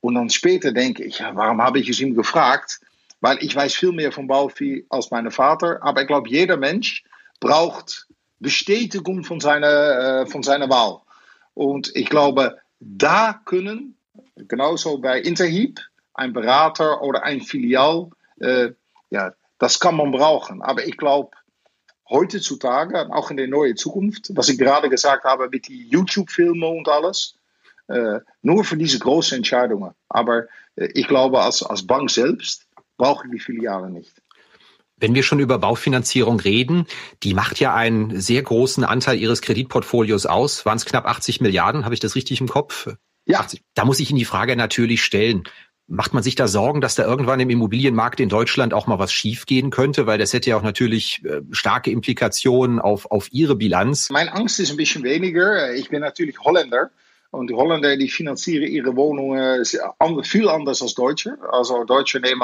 [0.00, 2.80] Und dann später denke ich, ja, warum habe ich es ihm gefragt?
[3.26, 5.82] Weil ich weiß viel mehr vom Bauvieh als mein Vater.
[5.82, 7.02] Aber ich glaube, jeder Mensch
[7.40, 8.06] braucht
[8.38, 11.00] Bestätigung von seiner, äh, von seiner Wahl.
[11.52, 13.96] Und ich glaube, da können,
[14.36, 15.80] genauso bei Interheap,
[16.14, 18.68] ein Berater oder ein Filial, äh,
[19.10, 20.62] ja, das kann man brauchen.
[20.62, 21.32] Aber ich glaube,
[22.08, 26.88] heutzutage, auch in der neuen Zukunft, was ich gerade gesagt habe mit den YouTube-Filmen und
[26.88, 27.34] alles,
[27.88, 29.94] äh, nur für diese großen Entscheidungen.
[30.08, 30.44] Aber
[30.76, 32.65] äh, ich glaube, als, als Bank selbst
[32.96, 34.22] brauche ich die Filiale nicht.
[34.98, 36.86] Wenn wir schon über Baufinanzierung reden,
[37.22, 40.64] die macht ja einen sehr großen Anteil Ihres Kreditportfolios aus.
[40.64, 41.84] Waren es knapp 80 Milliarden?
[41.84, 42.88] Habe ich das richtig im Kopf?
[43.26, 43.40] Ja.
[43.40, 43.62] 80.
[43.74, 45.44] Da muss ich Ihnen die Frage natürlich stellen.
[45.86, 49.12] Macht man sich da Sorgen, dass da irgendwann im Immobilienmarkt in Deutschland auch mal was
[49.12, 50.06] schiefgehen könnte?
[50.06, 54.08] Weil das hätte ja auch natürlich äh, starke Implikationen auf, auf Ihre Bilanz.
[54.10, 55.74] Meine Angst ist ein bisschen weniger.
[55.74, 56.90] Ich bin natürlich Holländer.
[57.36, 59.62] Und die Holländer die finanzieren ihre Wohnungen
[60.24, 61.36] viel anders als Deutsche.
[61.52, 62.40] Also Deutsche nehmen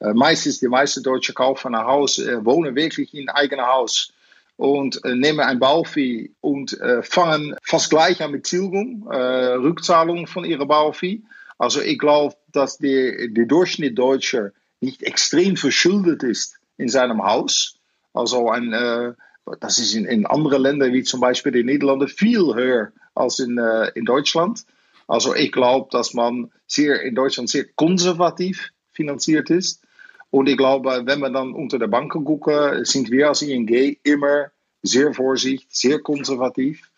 [0.00, 4.12] äh, meistens, die meisten Deutsche kaufen ein Haus, äh, wohnen wirklich in eigenem Haus
[4.56, 10.68] und äh, nehmen ein Baufee und fangen fast gleich an mit Tilgung, Rückzahlung von ihrem
[10.68, 11.22] Baufee.
[11.58, 17.76] Also ich glaube, dass der, Durchschnitt Deutsche nicht extrem verschuldet ist in seinem Haus.
[18.12, 19.16] Also ein,
[19.60, 23.58] das ist in, in anderen Ländern wie zum Beispiel den Niederlanden viel höher als in,
[23.58, 24.64] äh, in Deutschland.
[25.06, 29.82] Also ich glaube, dass man sehr in Deutschland sehr konservativ finanziert ist.
[30.30, 33.68] Und ich glaube, wenn wir dann unter der Banken gucken, sind wir als ING
[34.02, 34.50] immer
[34.82, 36.90] sehr vorsichtig, sehr konservativ.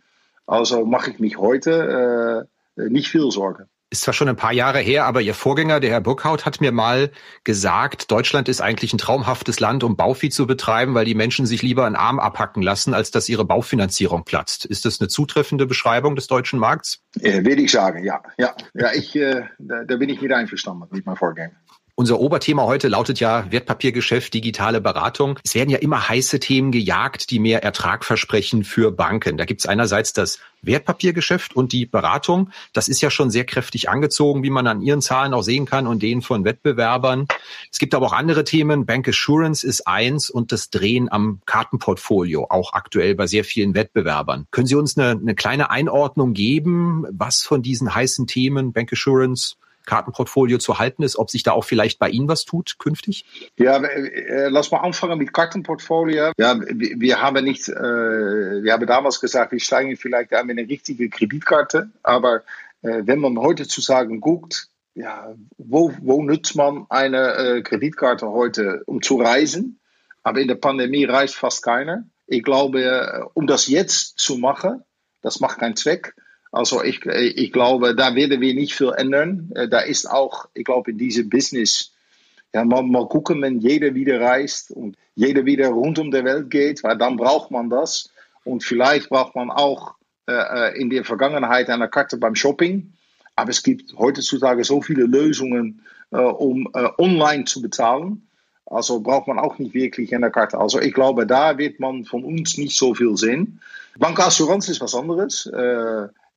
[0.46, 4.78] Also mache ich mich heute äh, nicht viel Sorgen ist zwar schon ein paar Jahre
[4.78, 7.10] her, aber Ihr Vorgänger, der Herr Burkhaut, hat mir mal
[7.44, 11.62] gesagt, Deutschland ist eigentlich ein traumhaftes Land, um Bauvieh zu betreiben, weil die Menschen sich
[11.62, 14.66] lieber einen Arm abhacken lassen, als dass ihre Baufinanzierung platzt.
[14.66, 17.02] Ist das eine zutreffende Beschreibung des deutschen Markts?
[17.20, 18.22] Äh, würde ich sagen, ja.
[18.36, 21.56] Ja, ja ich, äh, da, da bin ich nicht einverstanden mit meinem Vorgänger.
[21.98, 25.38] Unser Oberthema heute lautet ja Wertpapiergeschäft, digitale Beratung.
[25.42, 29.38] Es werden ja immer heiße Themen gejagt, die mehr Ertrag versprechen für Banken.
[29.38, 32.50] Da gibt es einerseits das Wertpapiergeschäft und die Beratung.
[32.74, 35.86] Das ist ja schon sehr kräftig angezogen, wie man an Ihren Zahlen auch sehen kann
[35.86, 37.28] und denen von Wettbewerbern.
[37.72, 38.84] Es gibt aber auch andere Themen.
[38.84, 44.48] Bank Assurance ist eins und das Drehen am Kartenportfolio, auch aktuell bei sehr vielen Wettbewerbern.
[44.50, 49.56] Können Sie uns eine, eine kleine Einordnung geben, was von diesen heißen Themen Bank Assurance
[49.86, 53.24] Kartenportfolio zu halten ist, ob sich da auch vielleicht bei Ihnen was tut künftig?
[53.56, 56.32] Ja, äh, lass mal anfangen mit Kartenportfolio.
[56.36, 60.68] Ja, wir, haben nicht, äh, wir haben damals gesagt, wir steigen vielleicht an mit einer
[60.68, 62.42] richtigen Kreditkarte, aber
[62.82, 68.28] äh, wenn man heute zu sagen guckt, ja, wo, wo nutzt man eine äh, Kreditkarte
[68.30, 69.78] heute, um zu reisen?
[70.22, 72.04] Aber in der Pandemie reist fast keiner.
[72.26, 74.82] Ich glaube, äh, um das jetzt zu machen,
[75.22, 76.14] das macht keinen Zweck.
[76.56, 79.52] Also ich, ich glaube, da werden wir nicht viel ändern.
[79.54, 81.92] Äh, da ist auch, ich glaube, in diesem Business,
[82.54, 86.48] ja, mal, mal gucken, wenn jeder wieder reist und jeder wieder rund um die Welt
[86.50, 88.10] geht, weil dann braucht man das.
[88.44, 92.94] Und vielleicht braucht man auch äh, äh, in der Vergangenheit eine Karte beim Shopping.
[93.34, 98.26] Aber es gibt heutzutage so viele Lösungen, äh, um äh, online zu bezahlen.
[98.64, 100.58] Also braucht man auch nicht wirklich eine Karte.
[100.58, 103.60] Also ich glaube, da wird man von uns nicht so viel sehen.
[103.98, 105.50] Bankassurance ist was anderes.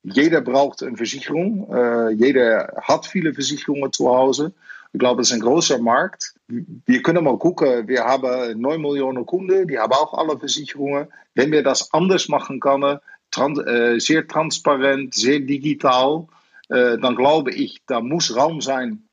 [0.02, 1.68] Jeder braucht eine Versicherung.
[1.72, 4.52] Äh, jeder hat viele Versicherungen zu Hause.
[4.92, 6.34] Ich glaube, es ist ein großer Markt.
[6.48, 7.86] Wir können mal gucken.
[7.86, 11.08] Wir haben 9 Millionen Kunden, die haben auch alle Versicherungen.
[11.34, 12.98] Wenn wir das anders machen können,
[13.30, 16.26] trans äh, sehr transparent, sehr digital,
[16.68, 19.04] äh, dann glaube ich, da muss Raum sein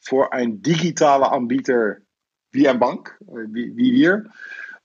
[0.00, 1.98] für einen digitalen Anbieter
[2.50, 4.24] wie eine Bank, wie, wie wir.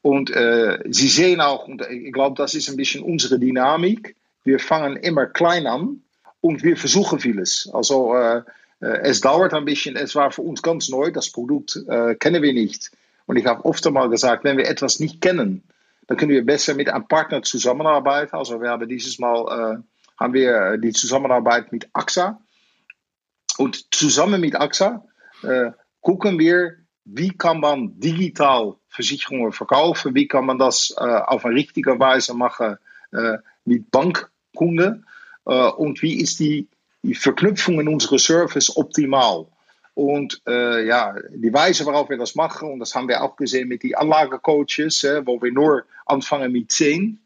[0.02, 4.16] Und äh, Sie sehen auch, und ich glaube, das ist ein bisschen unsere Dynamik
[4.46, 6.02] wir fangen immer klein an
[6.40, 7.70] und wir versuchen vieles.
[7.74, 8.44] Also äh,
[8.80, 12.42] äh, es dauert ein bisschen, es war für uns ganz neu, das Produkt äh, kennen
[12.44, 12.92] wir nicht.
[13.26, 15.64] Und ich habe oft einmal gesagt, wenn wir etwas nicht kennen,
[16.08, 18.36] dann können wir besser mit einem Partner zusammenarbeiten.
[18.36, 19.84] Also wir haben dieses Mal äh,
[20.20, 22.40] haben wir die Zusammenarbeit mit AXA.
[23.58, 25.04] Und zusammen mit AXA
[25.42, 31.54] äh, gucken wir, wie kann man digital Versicherungen verkaufen, wie kann man das auf eine
[31.54, 32.78] richtige Weise machen
[33.66, 35.04] mit Bank Kunde
[35.46, 36.68] äh, und wie ist die,
[37.04, 39.46] die Verknüpfung in unsere Service optimal.
[39.94, 43.70] Und äh, ja, die Weise, worauf wir das machen, und das haben wir auch gesehen
[43.70, 47.20] mit den Anlagecoaches, äh, wo wir nur anfangen mit 10.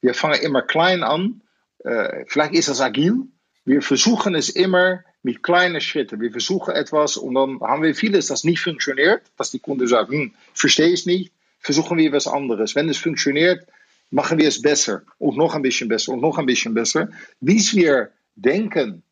[0.00, 1.42] Wir fangen immer klein an.
[1.84, 3.26] Äh, vielleicht ist das agil.
[3.66, 6.20] Wir versuchen es immer mit kleinen Schritten.
[6.20, 10.10] Wir versuchen etwas und dann haben wir vieles, das nicht funktioniert, dass die Kunde sagt,
[10.10, 12.74] hm, verstehe ich nicht, versuchen wir was anderes.
[12.74, 13.66] Wenn es funktioniert,
[14.14, 17.08] machen wir es besser und noch ein bisschen besser und noch ein bisschen besser,
[17.40, 19.02] bis wir denken,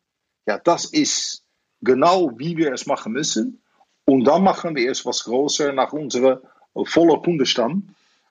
[0.47, 1.43] ja, das ist
[1.81, 3.61] genau wie wir es machen müssen.
[4.05, 6.39] Und dann machen wir es was größer nach unserem
[6.85, 7.89] vollen Kundenstamm.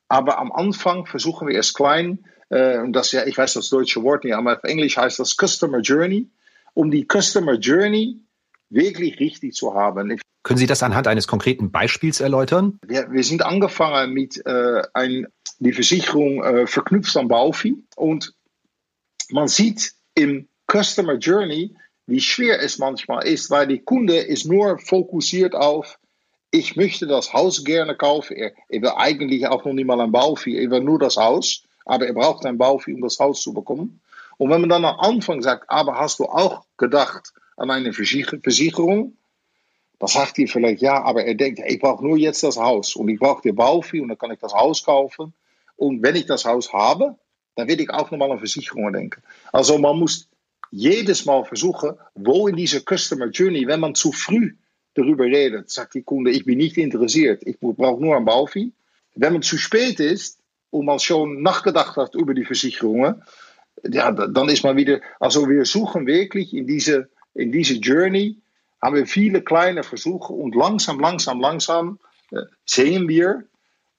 [0.09, 2.25] Aber am Anfang versuchen wir es klein.
[2.49, 5.37] äh, und das ja, ich weiß das deutsche Wort nicht, aber auf Englisch heißt das
[5.37, 6.31] Customer Journey,
[6.73, 8.19] um die Customer Journey
[8.71, 10.19] wirklich richtig zu haben.
[10.43, 12.79] Können Sie das anhand eines konkreten Beispiels erläutern?
[12.87, 15.29] Wir, wir sind angefangen mit äh, ein,
[15.63, 18.35] die Versicherung äh, verknüpft am Baufi und
[19.31, 24.79] man sieht im Customer Journey, wie schwer es manchmal ist, weil die Kunde ist nur
[24.79, 25.99] fokussiert auf,
[26.51, 28.37] ich möchte das Haus gerne kaufen.
[28.37, 31.63] Er, er will eigentlich auch noch nicht mal ein Baufi, er will nur das Haus,
[31.85, 34.01] aber er braucht ein Baufi, um das Haus zu bekommen.
[34.39, 39.17] Und wenn man dann am Anfang sagt, aber hast du auch gedacht an eine Versicherung?
[40.01, 43.09] Dann sagt hij vielleicht ja, aber er denkt, ich brauche nur jetzt das Haus und
[43.09, 45.33] ich brauche die Baufi und dann kann ich das Haus kaufen.
[45.83, 47.17] Und wenn ich das Haus habe,
[47.57, 49.21] dann werde ich auch nochmal an Versicherungen denken.
[49.51, 50.29] Also man muss
[50.71, 54.55] jedes Mal versuchen, wo in dieser Customer Journey, wenn man zu früh
[54.95, 58.73] darüber redet, sagt die Kunde, ich bin nicht interessiert, ich brauche nur ein Baufi.
[59.17, 60.39] Wenn man zu spät ist
[60.71, 63.25] und man schon nachgedacht hat über die Versicherungen,
[63.83, 68.37] ja, dann ist man wieder, also wir suchen wirklich in diese, in diese Journey,
[68.81, 71.99] haben wir viele kleine Versuche und langsam, langsam, langsam
[72.31, 73.49] äh, sehen wir,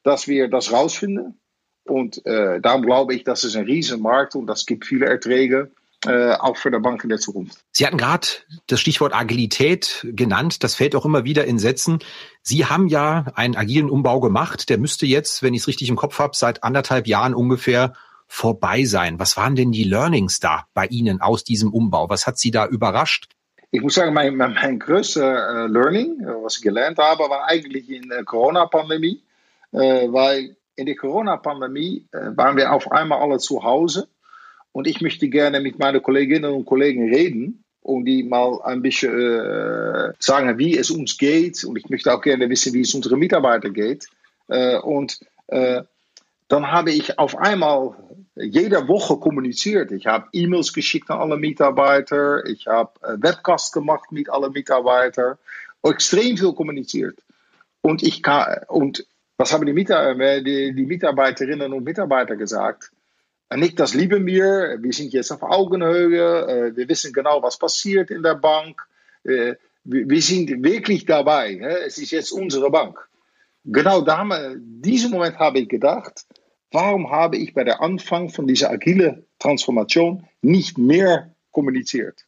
[0.04, 1.42] dass wir das rausfinden.
[1.86, 5.72] Und äh, darum glaube ich, das ist ein Riesenmarkt und das gibt viele Erträge
[6.06, 7.58] äh, auch für die Bank in der Zukunft.
[7.72, 8.28] Sie hatten gerade
[8.68, 10.64] das Stichwort Agilität genannt.
[10.64, 12.00] Das fällt auch immer wieder in Sätzen.
[12.42, 14.70] Sie haben ja einen agilen Umbau gemacht.
[14.70, 17.94] Der müsste jetzt, wenn ich es richtig im Kopf habe, seit anderthalb Jahren ungefähr
[18.28, 19.20] vorbei sein.
[19.20, 22.10] Was waren denn die Learnings da bei Ihnen aus diesem Umbau?
[22.10, 23.30] Was hat Sie da überrascht?
[23.72, 27.90] Ich muss sagen, mein, mein, mein größter äh, Learning, was ich gelernt habe, war eigentlich
[27.90, 29.24] in der Corona-Pandemie.
[29.72, 34.08] Äh, weil in der Corona-Pandemie äh, waren wir auf einmal alle zu Hause
[34.74, 39.14] und ich möchte gerne mit meinen Kolleginnen und Kollegen reden und die mal ein bisschen
[39.14, 41.64] äh, sagen, wie es uns geht.
[41.64, 44.08] Und ich möchte auch gerne wissen, wie es unseren Mitarbeitern geht.
[44.48, 45.84] Äh, und äh,
[46.48, 47.96] dann habe ich auf einmal
[48.36, 49.92] jede Woche kommuniziert.
[49.92, 52.46] Ich habe E-Mails geschickt an alle Mitarbeiter.
[52.46, 55.38] Ich habe äh, Webcasts gemacht mit allen Mitarbeitern.
[55.84, 57.20] Extrem viel kommuniziert.
[57.82, 58.62] Und ich kann,
[59.38, 62.92] was haben die, Mitarbeiter, die, die Mitarbeiterinnen und Mitarbeiter gesagt?
[63.56, 64.78] Nick, das lieben wir.
[64.82, 66.48] Wir sind jetzt auf Augenhöhe.
[66.48, 68.82] Äh, wir wissen genau, was passiert in der Bank.
[69.24, 71.58] Äh, wir sind wirklich dabei.
[71.86, 72.98] Es ist jetzt unsere Bank.
[73.66, 74.26] Genau da,
[74.58, 76.26] diesen Moment habe ich gedacht,
[76.72, 82.26] warum habe ich bei der Anfang von dieser agile Transformation nicht mehr kommuniziert?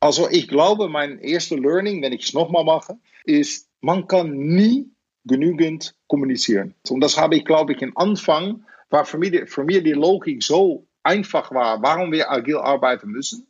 [0.00, 4.90] Also ich glaube, mein erster Learning, wenn ich es nochmal mache, ist, man kann nie
[5.24, 6.74] genügend kommunizieren.
[6.88, 10.42] Und das habe ich, glaube ich, am Anfang war für mich, für mich die Logik
[10.42, 13.46] so einfach war, warum wir agil arbeiten müssen.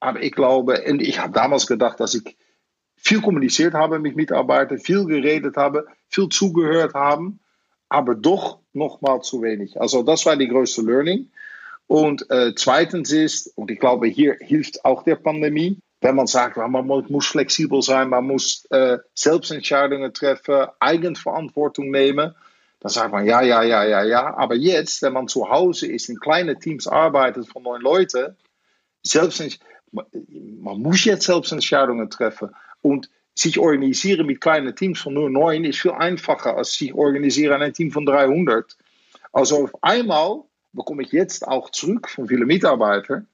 [0.00, 2.36] Aber ich glaube, und ich habe damals gedacht, dass ich
[2.96, 7.40] viel kommuniziert habe mit Mitarbeitern, viel geredet habe, viel zugehört haben,
[7.88, 9.80] aber doch noch mal zu wenig.
[9.80, 11.30] Also das war die größte Learning.
[11.86, 16.58] Und äh, zweitens ist, und ich glaube, hier hilft auch der Pandemie, wenn man sagt,
[16.58, 22.34] man muss flexibel sein, man muss äh, Selbstentscheidungen treffen, Eigenverantwortung nehmen.
[22.80, 24.36] Dann sagt man, ja, ja, ja, ja, ja.
[24.36, 28.36] Aber jetzt, wenn man zu Hause ist, in kleinen Teams arbeitet von neun Leuten,
[29.02, 29.58] selbst,
[29.92, 32.50] man muss jetzt Selbstentscheidungen treffen.
[32.82, 37.56] Und sich organisieren mit kleinen Teams von nur neun ist viel einfacher als sich organisieren
[37.56, 38.76] in ein Team von 300.
[39.32, 40.42] Also auf einmal
[40.74, 43.26] bekomme ich jetzt auch zurück von vielen Mitarbeitern,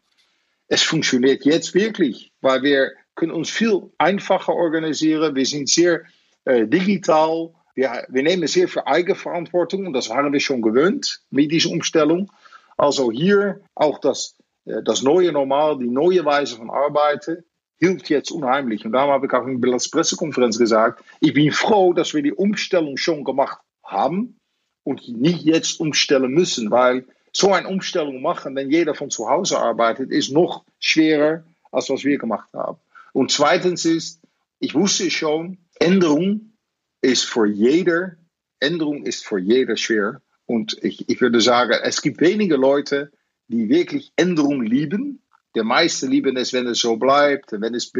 [0.70, 5.34] es funktioniert jetzt wirklich, weil wir können uns viel einfacher organisieren.
[5.34, 6.02] Wir sind sehr
[6.44, 7.52] äh, digital.
[7.74, 12.30] Wir, wir nehmen sehr viel Eigenverantwortung und das waren wir schon gewöhnt mit dieser Umstellung.
[12.76, 17.42] Also hier auch das, äh, das neue Normal, die neue Weise von Arbeiten
[17.78, 18.84] hilft jetzt unheimlich.
[18.84, 22.32] Und darum habe ich auch in der Pressekonferenz gesagt, ich bin froh, dass wir die
[22.32, 24.38] Umstellung schon gemacht haben
[24.84, 29.58] und nicht jetzt umstellen müssen, weil so eine Umstellung machen, wenn jeder von zu Hause
[29.58, 32.78] arbeitet, ist noch schwerer, als was wir gemacht haben.
[33.12, 34.20] Und zweitens ist,
[34.58, 36.52] ich wusste schon, Änderung
[37.00, 38.16] ist für jeder,
[38.60, 40.20] Änderung ist für jeder schwer.
[40.46, 43.10] Und ich, ich würde sagen, es gibt wenige Leute,
[43.48, 45.22] die wirklich Änderung lieben.
[45.54, 47.92] Der meiste lieben es, wenn es so bleibt, wenn es,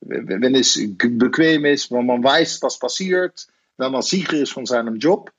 [0.00, 3.46] wenn es bequem ist, wenn man weiß, was passiert,
[3.76, 5.32] wenn man sicher ist von seinem Job.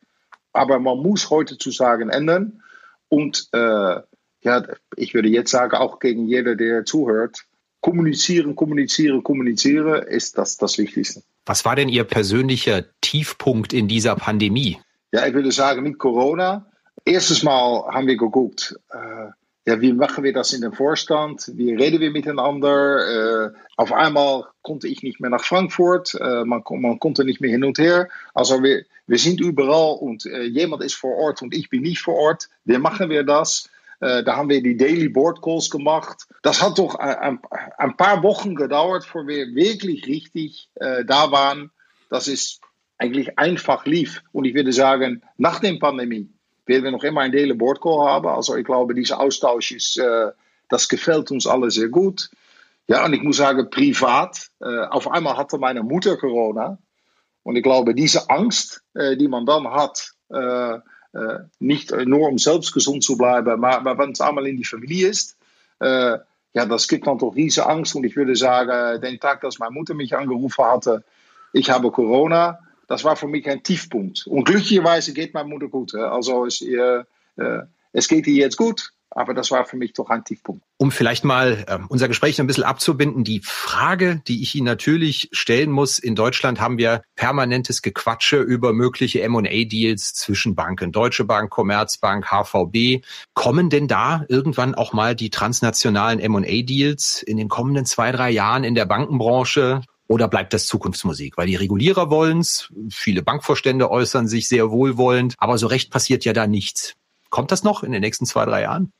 [0.54, 2.62] Aber man muss heute zu sagen ändern.
[3.10, 4.02] Und äh,
[4.42, 7.46] ja, ich würde jetzt sagen, auch gegen jeder, der zuhört,
[7.82, 11.24] kommunizieren, kommunizieren, kommunizieren ist das das Wichtigste.
[11.46, 14.80] Was war denn Ihr persönlicher Tiefpunkt in dieser Pandemie?
[15.12, 16.68] Ja, ich würde sagen, mit Corona.
[17.06, 19.30] Erstes Mal haben wir geguckt, äh,
[19.68, 21.52] ja, wie machen wir das in dem Vorstand?
[21.56, 23.48] Wie reden wir miteinander?
[23.48, 27.52] Äh, auf einmal konnte ich nicht mehr nach Frankfurt, äh, man, man, konnte nicht mehr
[27.52, 28.08] hin und her.
[28.34, 32.00] Also wir, wir sind überall und äh, jemand ist vor Ort und ich bin nicht
[32.00, 32.48] vor Ort.
[32.64, 33.70] Wie machen wir das?
[34.00, 36.28] Da haben wir die Daily Board Calls gemacht.
[36.44, 37.40] Das hat doch ein,
[37.80, 41.72] ein paar Wochen gedauert, bevor wir wirklich richtig da waren,
[42.12, 42.62] dass es
[43.00, 44.22] eigentlich einfach lief.
[44.34, 46.30] Und ich würde sagen, nach der Pandemie
[46.68, 48.28] werden wir noch immer ein Daily Board Call haben.
[48.28, 50.32] Also ich glaube, dieser Austausch ist, äh,
[50.70, 52.30] das gefällt uns alle sehr gut.
[52.88, 56.78] Ja, und ich muss sagen, privat, äh, auf einmal hatte meine Mutter Corona.
[57.44, 60.14] Und ich glaube, diese Angst, äh, die man dann hat,
[61.60, 65.38] nicht nur um selbst gesund zu bleiben, aber wenn es einmal in die Familie ist,
[65.80, 66.20] ja,
[66.54, 67.96] das gibt dann doch riesige Angst.
[67.96, 71.06] Und ich würde sagen, den Tag, dass meine Mutter mich angerufen hatte,
[71.54, 74.28] ich habe Corona, das war für mich ein Tiefpunkt.
[74.28, 75.94] Und glücklicherweise geht meine Mutter gut.
[75.94, 77.04] Also es, äh,
[77.92, 78.92] es geht ihr jetzt gut.
[79.10, 80.64] Aber das war für mich doch ein Tiefpunkt.
[80.78, 85.30] Um vielleicht mal äh, unser Gespräch ein bisschen abzubinden, die Frage, die ich Ihnen natürlich
[85.32, 91.50] stellen muss, in Deutschland haben wir permanentes Gequatsche über mögliche M&A-Deals zwischen Banken, Deutsche Bank,
[91.50, 93.04] Commerzbank, HVB.
[93.34, 98.64] Kommen denn da irgendwann auch mal die transnationalen M&A-Deals in den kommenden zwei, drei Jahren
[98.64, 99.82] in der Bankenbranche?
[100.08, 101.38] Oder bleibt das Zukunftsmusik?
[101.38, 106.34] Weil die Regulierer wollen's, viele Bankvorstände äußern sich sehr wohlwollend, aber so recht passiert ja
[106.34, 106.96] da nichts.
[107.30, 108.92] Kommt das noch in den nächsten zwei, drei Jahren?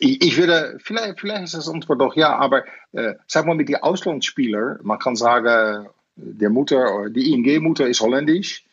[0.00, 3.82] Ich, würde, vielleicht, vielleicht ist das Antwort doch ja, aber äh, sag mal mit den
[3.82, 8.64] Auslandsspielern, man kann sagen, der Mutter, die ING-Mutter ist holländisch,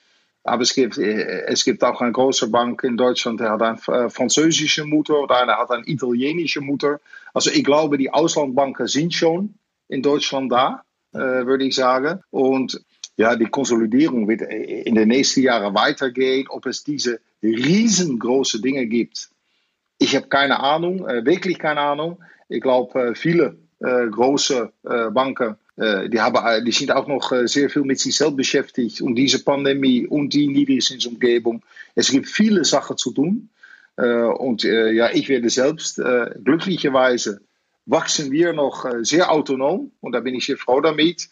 [0.43, 4.05] aber es gibt, äh, es gibt auch eine große Bank in Deutschland, die hat eine
[4.05, 6.99] äh, französische Mutter oder eine hat eine italienische Mutter.
[7.33, 9.55] Also ich glaube, die Auslandbanken sind schon
[9.87, 10.83] in Deutschland da,
[11.15, 12.21] würde ich sagen.
[12.29, 12.81] Und
[13.17, 19.29] ja, die Konsolidierung wird in den nächsten Jahren weitergehen, ob es diese riesengroße Dinge gibt.
[19.97, 22.17] Ich habe keine Ahnung, äh, wirklich keine Ahnung.
[22.49, 27.31] Ich glaube, äh, viele äh, große äh, Banken, äh, die, haben, die sind auch noch
[27.31, 31.63] äh, sehr viel mit sich selbst beschäftigt und diese Pandemie und die Niedrigzinsumgebung.
[31.95, 33.49] Es gibt viele Sachen zu tun.
[33.97, 36.01] und ja, ich werde selbst
[36.43, 37.39] glücklicherweise
[37.85, 41.29] wachsen wir noch sehr autonom und da bin ich sehr froh damit.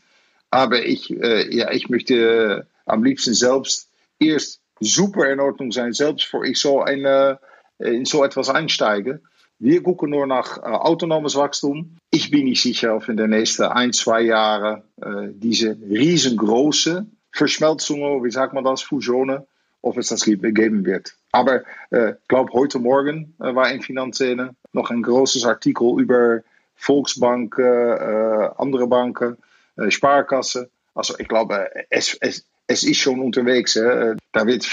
[0.51, 3.89] Aber ich, ja, ich möchte am liebsten selbst
[4.19, 7.39] erst super in Ordnung sein, selbst voor ich so eine,
[7.79, 9.21] in so etwas einsteige.
[9.59, 11.97] Wir gucken nur nach äh, autonomes Wachstum.
[12.11, 18.23] Ich bin nicht sicher, ob in den nächsten ein, zwei Jahren äh, diese riesengroße Verschmelzungen,
[18.23, 19.43] wie sagt man das, Fusionen,
[19.81, 21.15] ob es das geben wird.
[21.33, 26.41] Aber äh, glaube, heute Morgen äh, war in Finanzszene noch ein großes Artikel über
[26.75, 29.37] Volksbanken, äh, andere Banken,
[29.75, 30.67] äh, Sparkassen.
[30.93, 32.13] Also ich glaube, es,
[32.83, 33.75] ist schon unterwegs.
[33.75, 34.15] Hè.
[34.31, 34.63] Da, wird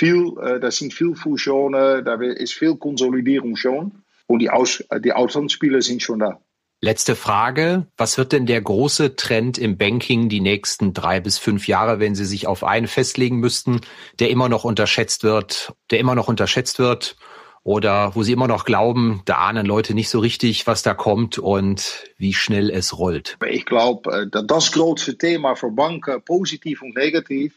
[0.60, 4.02] da sind viel Fusionen, da ist viel Konsolidierung schon.
[4.26, 6.40] Und die, Aus, die Auslandsspieler schon da.
[6.82, 7.86] Letzte Frage.
[7.98, 12.14] Was wird denn der große Trend im Banking die nächsten drei bis fünf Jahre, wenn
[12.14, 13.82] Sie sich auf einen festlegen müssten,
[14.18, 17.16] der immer noch unterschätzt wird, der immer noch unterschätzt wird
[17.64, 21.38] oder wo Sie immer noch glauben, da ahnen Leute nicht so richtig, was da kommt
[21.38, 23.36] und wie schnell es rollt?
[23.46, 27.52] Ich glaube, äh, das grootste Thema für Banken, positiv und negativ,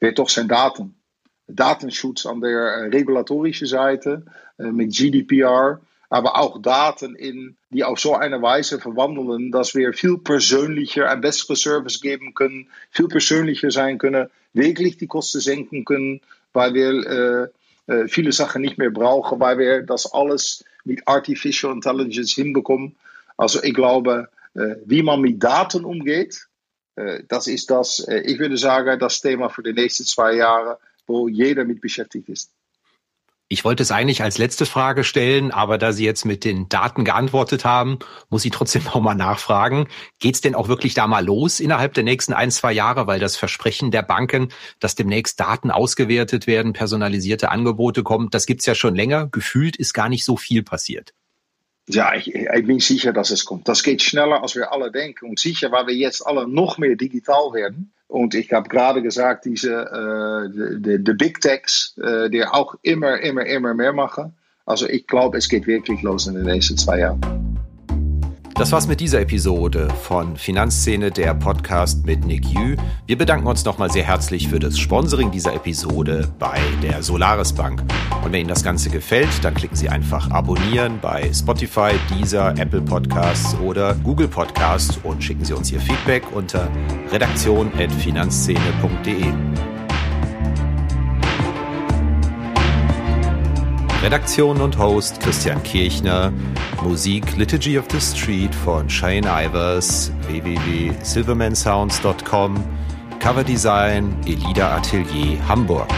[0.00, 1.00] wird toch zijn daten.
[1.46, 4.24] Datenschutz an der äh, regulatorischen Seite
[4.58, 5.80] äh, mit GDPR,
[6.14, 11.56] aber auch Daten in, die auf so eine Weise verwandeln, dass wir viel persönlicher bessere
[11.56, 16.20] Service geben können, viel persönlicher sein können, wirklich die Kosten senken
[16.52, 17.50] weil wir
[17.88, 22.94] äh, äh, viele Sachen nicht mehr brauchen, weil wir das alles mit Artificial Intelligence hinbekommen.
[23.36, 26.46] Also ich glaube, äh, wie man mit Daten umgeht,
[26.94, 31.26] äh, das ist das, ich würde sagen, das Thema für die nächsten zwei Jahre, wo
[31.26, 32.52] jeder mit beschäftigt ist.
[33.54, 37.04] Ich wollte es eigentlich als letzte Frage stellen, aber da Sie jetzt mit den Daten
[37.04, 39.86] geantwortet haben, muss ich trotzdem noch mal nachfragen.
[40.18, 43.06] Geht es denn auch wirklich da mal los innerhalb der nächsten ein, zwei Jahre?
[43.06, 44.48] Weil das Versprechen der Banken,
[44.80, 49.28] dass demnächst Daten ausgewertet werden, personalisierte Angebote kommen, das gibt's ja schon länger.
[49.28, 51.14] Gefühlt ist gar nicht so viel passiert.
[51.86, 53.68] Ja, ich, ich, bin sicher, dass es kommt.
[53.68, 55.26] Das geht schneller, als wir alle denken.
[55.26, 57.93] Und sicher, weil wir jetzt alle noch mehr digital werden.
[58.06, 63.20] Und ich habe gerade gesagt, diese äh, de, de Big Techs, äh, die auch immer,
[63.20, 64.34] immer, immer mehr machen.
[64.66, 67.53] Also ich glaube, es geht wirklich los in den nächsten zwei Jahren.
[68.54, 72.76] Das war's mit dieser Episode von Finanzszene, der Podcast mit Nick Yu.
[73.04, 77.82] Wir bedanken uns nochmal sehr herzlich für das Sponsoring dieser Episode bei der Solaris Bank.
[78.24, 82.82] Und wenn Ihnen das Ganze gefällt, dann klicken Sie einfach abonnieren bei Spotify, Deezer, Apple
[82.82, 86.70] Podcasts oder Google Podcasts und schicken Sie uns Ihr Feedback unter
[87.10, 89.73] redaktion.finanzszene.de.
[94.04, 96.30] Redaktion und Host Christian Kirchner,
[96.82, 102.62] Musik Liturgy of the Street von Shane Ivers, www.silvermansounds.com,
[103.18, 105.88] Coverdesign Elida Atelier Hamburg.